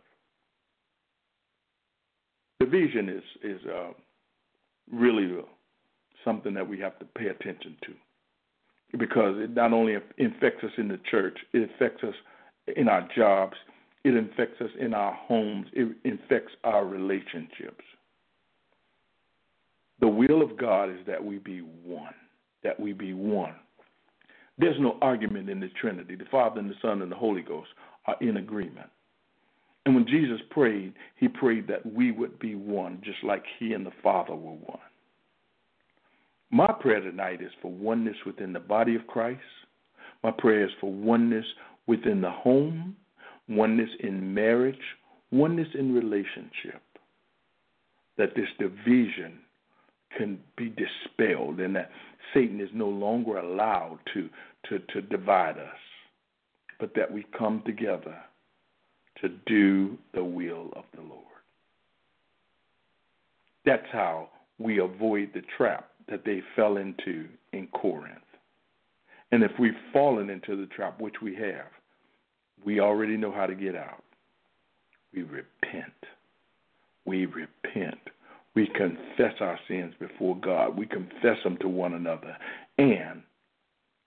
Division 2.60 3.08
is 3.08 3.22
is 3.42 3.60
uh, 3.66 3.90
really 4.92 5.28
something 6.24 6.54
that 6.54 6.68
we 6.68 6.78
have 6.78 6.98
to 6.98 7.04
pay 7.04 7.26
attention 7.26 7.76
to 7.84 8.98
because 8.98 9.36
it 9.38 9.54
not 9.54 9.72
only 9.72 9.96
infects 10.18 10.62
us 10.62 10.70
in 10.76 10.88
the 10.88 11.00
church, 11.10 11.38
it 11.52 11.70
affects 11.74 12.04
us 12.04 12.14
in 12.76 12.88
our 12.88 13.08
jobs, 13.16 13.56
it 14.04 14.14
infects 14.14 14.60
us 14.60 14.70
in 14.78 14.94
our 14.94 15.12
homes, 15.12 15.66
it 15.72 15.96
infects 16.04 16.52
our 16.64 16.84
relationships. 16.84 17.84
The 20.00 20.08
will 20.08 20.42
of 20.42 20.56
God 20.56 20.90
is 20.90 20.98
that 21.06 21.24
we 21.24 21.38
be 21.38 21.60
one, 21.60 22.14
that 22.64 22.78
we 22.78 22.92
be 22.92 23.12
one. 23.12 23.54
There's 24.58 24.80
no 24.80 24.98
argument 25.00 25.48
in 25.48 25.60
the 25.60 25.68
Trinity. 25.80 26.14
The 26.14 26.24
Father 26.30 26.60
and 26.60 26.70
the 26.70 26.74
Son 26.82 27.02
and 27.02 27.10
the 27.10 27.16
Holy 27.16 27.42
Ghost 27.42 27.68
are 28.06 28.16
in 28.20 28.36
agreement. 28.36 28.88
And 29.84 29.94
when 29.94 30.06
Jesus 30.06 30.40
prayed, 30.50 30.92
he 31.16 31.28
prayed 31.28 31.66
that 31.68 31.84
we 31.84 32.12
would 32.12 32.38
be 32.38 32.54
one, 32.54 33.00
just 33.04 33.22
like 33.24 33.42
he 33.58 33.72
and 33.72 33.84
the 33.84 33.92
Father 34.02 34.34
were 34.34 34.52
one. 34.52 34.78
My 36.50 36.72
prayer 36.80 37.00
tonight 37.00 37.40
is 37.40 37.50
for 37.60 37.72
oneness 37.72 38.16
within 38.26 38.52
the 38.52 38.60
body 38.60 38.94
of 38.94 39.06
Christ. 39.06 39.40
My 40.22 40.30
prayer 40.30 40.64
is 40.64 40.70
for 40.80 40.92
oneness 40.92 41.46
within 41.86 42.20
the 42.20 42.30
home, 42.30 42.94
oneness 43.48 43.90
in 44.00 44.32
marriage, 44.32 44.76
oneness 45.32 45.68
in 45.74 45.94
relationship. 45.94 46.82
That 48.18 48.36
this 48.36 48.48
division 48.58 49.38
can 50.16 50.38
be 50.56 50.70
dispelled 50.70 51.60
and 51.60 51.74
that 51.76 51.90
Satan 52.34 52.60
is 52.60 52.70
no 52.72 52.88
longer 52.88 53.38
allowed 53.38 53.98
to, 54.14 54.28
to, 54.68 54.78
to 54.92 55.02
divide 55.02 55.58
us, 55.58 55.76
but 56.78 56.94
that 56.94 57.10
we 57.12 57.26
come 57.36 57.62
together 57.64 58.16
to 59.20 59.28
do 59.46 59.96
the 60.14 60.24
will 60.24 60.70
of 60.74 60.84
the 60.94 61.02
Lord. 61.02 61.22
That's 63.64 63.86
how 63.92 64.28
we 64.58 64.80
avoid 64.80 65.30
the 65.34 65.42
trap 65.56 65.88
that 66.08 66.24
they 66.24 66.42
fell 66.56 66.76
into 66.76 67.28
in 67.52 67.68
Corinth. 67.68 68.18
And 69.30 69.42
if 69.42 69.52
we've 69.58 69.72
fallen 69.92 70.30
into 70.30 70.56
the 70.56 70.66
trap, 70.66 71.00
which 71.00 71.22
we 71.22 71.34
have, 71.36 71.70
we 72.64 72.80
already 72.80 73.16
know 73.16 73.32
how 73.32 73.46
to 73.46 73.54
get 73.54 73.74
out. 73.74 74.04
We 75.14 75.22
repent. 75.22 75.92
We 77.04 77.26
repent. 77.26 77.98
We 78.54 78.66
confess 78.66 79.34
our 79.40 79.58
sins 79.66 79.94
before 79.98 80.36
God. 80.38 80.76
We 80.76 80.86
confess 80.86 81.42
them 81.42 81.56
to 81.58 81.68
one 81.68 81.94
another. 81.94 82.36
And 82.78 83.22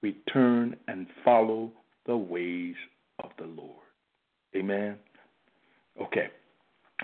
we 0.02 0.18
turn 0.32 0.76
and 0.88 1.08
follow 1.24 1.72
the 2.06 2.16
ways 2.16 2.76
of 3.24 3.32
the 3.40 3.46
Lord. 3.46 3.84
Amen. 4.56 4.98
Okay. 6.02 6.28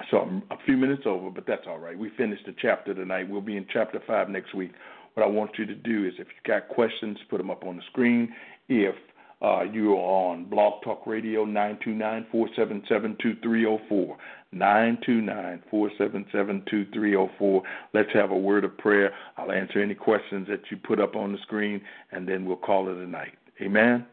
So 0.10 0.20
I'm 0.20 0.44
a 0.52 0.58
few 0.66 0.78
minutes 0.78 1.04
over, 1.06 1.30
but 1.30 1.46
that's 1.46 1.66
all 1.68 1.80
right. 1.80 1.98
We 1.98 2.12
finished 2.18 2.46
the 2.46 2.56
chapter 2.62 2.94
tonight. 2.94 3.30
We'll 3.30 3.42
be 3.42 3.58
in 3.58 3.66
chapter 3.72 4.02
5 4.06 4.30
next 4.30 4.54
week. 4.54 4.72
What 5.16 5.24
I 5.24 5.30
want 5.30 5.52
you 5.58 5.66
to 5.66 5.76
do 5.76 6.06
is 6.06 6.14
if 6.18 6.28
you 6.28 6.34
got 6.48 6.70
questions, 6.70 7.18
put 7.30 7.38
them 7.38 7.50
up 7.50 7.66
on 7.66 7.76
the 7.76 7.84
screen. 7.89 8.34
If 8.70 8.96
uh, 9.42 9.64
you 9.64 9.94
are 9.94 10.32
on 10.32 10.46
Blog 10.46 10.84
Talk 10.84 11.08
Radio, 11.08 11.46
929 11.46 12.28
477 12.32 13.18
2304. 13.22 14.18
929 14.54 15.64
477 15.70 16.64
2304. 16.70 17.64
Let's 17.94 18.10
have 18.14 18.32
a 18.32 18.38
word 18.38 18.66
of 18.66 18.78
prayer. 18.78 19.14
I'll 19.38 19.52
answer 19.52 19.82
any 19.82 19.96
questions 19.96 20.48
that 20.48 20.62
you 20.70 20.78
put 20.78 21.00
up 21.00 21.16
on 21.16 21.32
the 21.32 21.38
screen, 21.39 21.82
and 22.12 22.28
then 22.28 22.46
we'll 22.46 22.58
call 22.58 22.89
it 22.89 22.98
a 22.98 23.08
night. 23.08 23.38
Amen. 23.62 24.06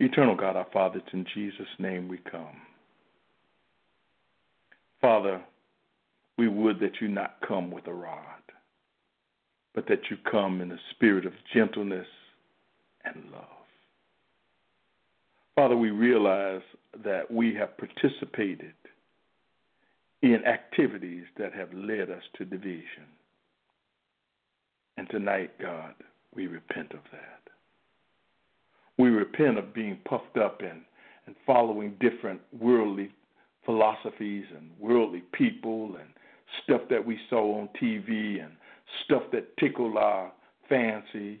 Eternal 0.00 0.34
God, 0.34 0.56
our 0.56 0.66
Father, 0.72 0.98
it's 0.98 1.12
in 1.12 1.24
Jesus' 1.32 1.66
name 1.78 2.08
we 2.08 2.18
come. 2.30 2.60
Father, 5.00 5.42
we 6.36 6.48
would 6.48 6.80
that 6.80 7.00
you 7.00 7.08
not 7.08 7.36
come 7.46 7.70
with 7.70 7.86
a 7.86 7.92
rod, 7.92 8.42
but 9.74 9.86
that 9.88 10.10
you 10.10 10.16
come 10.30 10.60
in 10.60 10.72
a 10.72 10.78
spirit 10.90 11.24
of 11.24 11.32
gentleness 11.54 12.06
and 13.04 13.30
love. 13.32 13.61
Father, 15.54 15.76
we 15.76 15.90
realize 15.90 16.62
that 17.04 17.30
we 17.30 17.54
have 17.54 17.76
participated 17.76 18.72
in 20.22 20.44
activities 20.46 21.24
that 21.36 21.52
have 21.52 21.72
led 21.74 22.10
us 22.10 22.22
to 22.38 22.44
division. 22.44 23.06
And 24.96 25.08
tonight, 25.10 25.50
God, 25.60 25.94
we 26.34 26.46
repent 26.46 26.92
of 26.92 27.00
that. 27.10 27.42
We 28.98 29.08
repent 29.08 29.58
of 29.58 29.74
being 29.74 29.98
puffed 30.04 30.38
up 30.38 30.60
and, 30.60 30.82
and 31.26 31.34
following 31.46 31.96
different 32.00 32.40
worldly 32.58 33.10
philosophies 33.64 34.44
and 34.56 34.70
worldly 34.78 35.22
people 35.32 35.96
and 35.96 36.08
stuff 36.64 36.82
that 36.90 37.04
we 37.04 37.18
saw 37.30 37.60
on 37.60 37.68
TV 37.80 38.42
and 38.42 38.52
stuff 39.04 39.22
that 39.32 39.56
tickled 39.58 39.96
our 39.96 40.32
fancy 40.68 41.40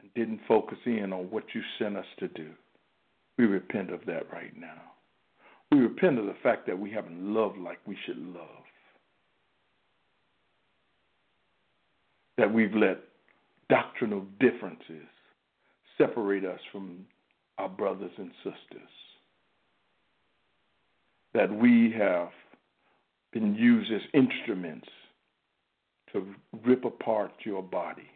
and 0.00 0.14
didn't 0.14 0.40
focus 0.48 0.78
in 0.86 1.12
on 1.12 1.30
what 1.30 1.44
you 1.54 1.62
sent 1.78 1.96
us 1.96 2.06
to 2.18 2.28
do. 2.28 2.50
We 3.38 3.46
repent 3.46 3.92
of 3.92 4.00
that 4.06 4.32
right 4.32 4.56
now. 4.58 4.82
We 5.72 5.78
repent 5.78 6.18
of 6.18 6.26
the 6.26 6.36
fact 6.42 6.66
that 6.66 6.78
we 6.78 6.90
haven't 6.90 7.20
loved 7.20 7.58
like 7.58 7.80
we 7.86 7.96
should 8.06 8.18
love. 8.18 8.64
That 12.38 12.52
we've 12.52 12.74
let 12.74 12.98
doctrinal 13.68 14.24
differences 14.38 15.06
separate 15.98 16.44
us 16.44 16.60
from 16.72 17.06
our 17.58 17.68
brothers 17.68 18.12
and 18.18 18.30
sisters 18.44 18.90
that 21.36 21.52
we 21.52 21.92
have 21.96 22.30
been 23.32 23.54
used 23.54 23.92
as 23.92 24.00
instruments 24.14 24.88
to 26.12 26.26
rip 26.64 26.84
apart 26.86 27.32
your 27.44 27.62
body. 27.62 28.08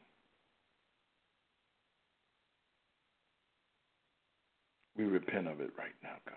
We 5.01 5.07
repent 5.07 5.49
of 5.49 5.63
it 5.63 5.71
right 5.79 5.95
now, 6.03 6.17
God. 6.27 6.37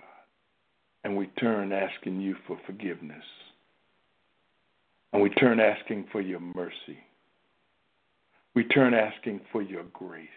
And 1.03 1.17
we 1.17 1.27
turn 1.37 1.73
asking 1.73 2.21
you 2.21 2.37
for 2.47 2.57
forgiveness. 2.65 3.25
And 5.11 5.21
we 5.21 5.29
turn 5.31 5.59
asking 5.59 6.05
for 6.13 6.21
your 6.21 6.39
mercy. 6.39 6.97
We 8.55 8.63
turn 8.63 8.93
asking 8.93 9.41
for 9.51 9.61
your 9.61 9.83
grace. 9.91 10.29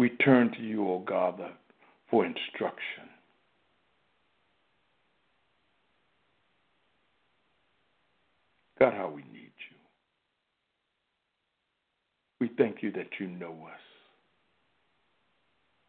We 0.00 0.08
turn 0.08 0.50
to 0.54 0.60
you, 0.60 0.88
O 0.88 0.94
oh 0.94 1.04
God, 1.06 1.40
for 2.10 2.26
instruction. 2.26 3.08
God, 8.80 8.92
how 8.92 9.08
we 9.08 9.22
need 9.32 9.52
you. 9.70 9.76
We 12.40 12.50
thank 12.58 12.82
you 12.82 12.90
that 12.90 13.20
you 13.20 13.28
know 13.28 13.52
us 13.72 13.93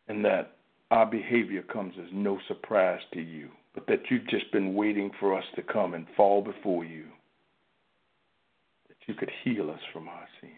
and 0.07 0.23
that 0.25 0.57
our 0.91 1.05
behavior 1.05 1.61
comes 1.61 1.93
as 1.99 2.07
no 2.13 2.39
surprise 2.47 3.01
to 3.13 3.21
you, 3.21 3.49
but 3.73 3.87
that 3.87 4.01
you've 4.09 4.27
just 4.27 4.51
been 4.51 4.75
waiting 4.75 5.11
for 5.19 5.37
us 5.37 5.43
to 5.55 5.61
come 5.61 5.93
and 5.93 6.05
fall 6.15 6.41
before 6.41 6.85
you, 6.85 7.05
that 8.87 8.97
you 9.07 9.13
could 9.13 9.31
heal 9.43 9.69
us 9.69 9.79
from 9.91 10.07
our 10.07 10.27
sins. 10.41 10.53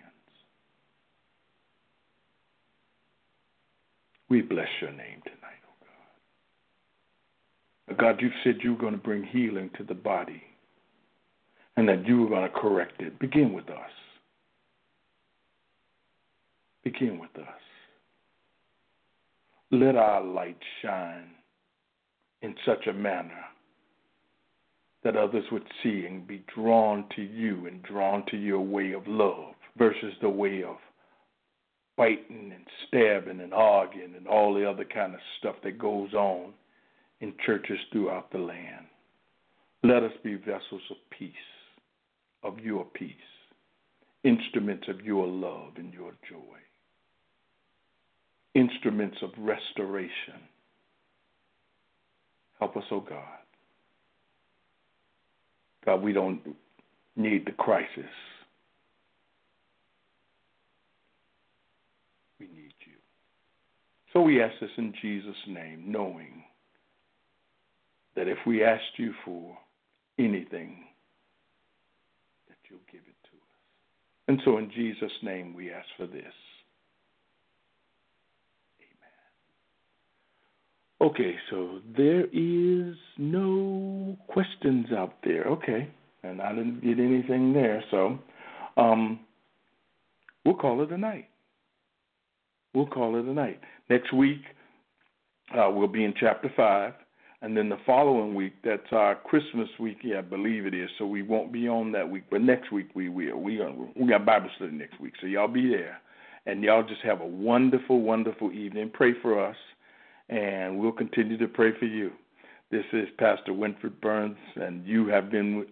We 4.30 4.42
bless 4.42 4.68
your 4.82 4.92
name 4.92 5.22
tonight, 5.24 5.62
oh 5.66 5.86
God. 7.88 7.98
God, 7.98 8.22
you 8.22 8.30
said 8.44 8.58
you 8.62 8.74
were 8.74 8.80
going 8.80 8.92
to 8.92 8.98
bring 8.98 9.24
healing 9.24 9.70
to 9.78 9.84
the 9.84 9.94
body 9.94 10.44
and 11.78 11.88
that 11.88 12.06
you 12.06 12.26
are 12.26 12.30
going 12.30 12.44
to 12.44 12.60
correct 12.60 13.02
it. 13.02 13.18
Begin 13.20 13.54
with 13.54 13.70
us. 13.70 13.92
Begin 16.84 17.20
with 17.20 17.36
us. 17.38 17.67
Let 19.72 19.96
our 19.96 20.24
light 20.24 20.58
shine 20.82 21.32
in 22.42 22.56
such 22.66 22.88
a 22.88 22.94
manner 22.94 23.44
that 25.04 25.18
others 25.18 25.46
would 25.52 25.68
see 25.84 26.06
and 26.06 26.26
be 26.28 26.44
drawn 26.56 27.06
to 27.16 27.22
you 27.22 27.68
and 27.68 27.84
drawn 27.84 28.26
to 28.28 28.38
your 28.38 28.62
way 28.62 28.94
of 28.94 29.08
love 29.08 29.54
versus 29.78 30.14
the 30.22 30.30
way 30.30 30.64
of 30.64 30.78
fighting 31.96 32.52
and 32.54 32.66
stabbing 32.88 33.42
and 33.42 33.54
arguing 33.54 34.16
and 34.16 34.28
all 34.28 34.54
the 34.54 34.70
other 34.70 34.86
kind 34.86 35.14
of 35.14 35.20
stuff 35.40 35.56
that 35.64 35.80
goes 35.80 36.14
on 36.14 36.54
in 37.22 37.34
churches 37.46 37.80
throughout 37.92 38.32
the 38.32 38.38
land. 38.38 38.86
Let 39.84 40.04
us 40.04 40.14
be 40.24 40.36
vessels 40.36 40.82
of 40.90 40.98
peace 41.18 41.34
of 42.44 42.60
your 42.60 42.86
peace, 42.86 43.12
instruments 44.24 44.88
of 44.88 45.02
your 45.02 45.28
love 45.28 45.74
and 45.78 45.94
your 45.94 46.12
joy, 46.30 46.58
instruments 48.58 49.18
of 49.22 49.30
restoration. 49.38 50.42
Help 52.60 52.76
us, 52.76 52.84
oh 52.92 53.02
God. 53.02 53.22
God, 55.86 56.02
we 56.02 56.12
don't 56.12 56.42
need 57.16 57.46
the 57.46 57.52
crisis. 57.52 58.04
We 62.40 62.48
need 62.48 62.74
you. 62.86 62.94
So 64.12 64.22
we 64.22 64.42
ask 64.42 64.54
this 64.60 64.70
in 64.78 64.94
Jesus' 65.02 65.36
name, 65.48 65.84
knowing 65.88 66.44
that 68.16 68.28
if 68.28 68.40
we 68.48 68.64
asked 68.64 68.98
you 68.98 69.14
for 69.24 69.58
anything, 70.18 70.84
that 72.48 72.58
you'll 72.70 72.80
give 72.92 73.02
it 73.08 73.28
to 73.30 73.38
us. 73.38 74.28
And 74.28 74.42
so 74.44 74.58
in 74.58 74.72
Jesus' 74.72 75.12
name 75.22 75.54
we 75.54 75.72
ask 75.72 75.88
for 75.96 76.08
this. 76.08 76.34
Amen. 78.82 79.18
Okay, 81.00 81.36
so 81.50 81.80
there 81.96 82.26
is 82.34 82.96
no 83.18 84.18
questions 84.28 84.88
out 84.92 85.14
there. 85.24 85.44
Okay. 85.46 85.90
And 86.24 86.42
I 86.42 86.50
didn't 86.50 86.82
get 86.82 87.00
anything 87.00 87.54
there, 87.54 87.84
so 87.92 88.20
um, 88.76 89.20
we'll 90.44 90.56
call 90.56 90.82
it 90.82 90.92
a 90.92 90.98
night. 90.98 91.30
We'll 92.74 92.88
call 92.88 93.18
it 93.18 93.26
a 93.26 93.34
night. 93.34 93.60
Next 93.90 94.12
week, 94.14 94.42
uh, 95.58 95.70
we'll 95.72 95.88
be 95.88 96.04
in 96.04 96.14
chapter 96.20 96.52
5. 96.56 96.94
And 97.42 97.56
then 97.56 97.70
the 97.70 97.78
following 97.86 98.34
week, 98.34 98.54
that's 98.64 98.92
our 98.92 99.16
Christmas 99.16 99.70
week, 99.80 99.98
yeah, 100.04 100.20
I 100.20 100.22
believe 100.22 100.66
it 100.66 100.74
is. 100.74 100.90
So 100.98 101.06
we 101.06 101.22
won't 101.22 101.54
be 101.54 101.68
on 101.68 101.92
that 101.92 102.10
week, 102.10 102.24
but 102.32 102.42
next 102.42 102.72
week 102.72 102.90
we 102.96 103.10
will. 103.10 103.38
We 103.38 103.58
got 103.58 103.76
we 103.96 104.08
got 104.08 104.26
Bible 104.26 104.50
study 104.56 104.72
next 104.72 105.00
week, 105.00 105.14
so 105.22 105.28
y'all 105.28 105.48
be 105.48 105.70
there, 105.70 106.02
and 106.48 106.64
y'all 106.64 106.82
just 106.82 107.02
have 107.04 107.22
a 107.22 107.28
wonderful, 107.28 108.02
wonderful 108.02 108.52
evening. 108.52 108.90
Pray 108.92 109.14
for 109.22 109.40
us, 109.46 109.56
and 110.30 110.78
we'll 110.78 110.92
continue 110.92 111.38
to 111.38 111.48
pray 111.48 111.72
for 111.78 111.86
you. 111.86 112.12
This 112.70 112.86
is 112.92 113.08
Pastor 113.18 113.54
Winfred 113.54 114.02
Burns, 114.02 114.38
and 114.56 114.86
you 114.86 115.08
have 115.08 115.32
been 115.32 115.68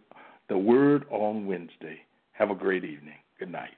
the 0.47 0.57
Word 0.57 1.05
on 1.09 1.45
Wednesday. 1.45 1.99
Have 2.31 2.51
a 2.51 2.55
great 2.55 2.83
evening. 2.85 3.17
Good 3.39 3.51
night. 3.51 3.75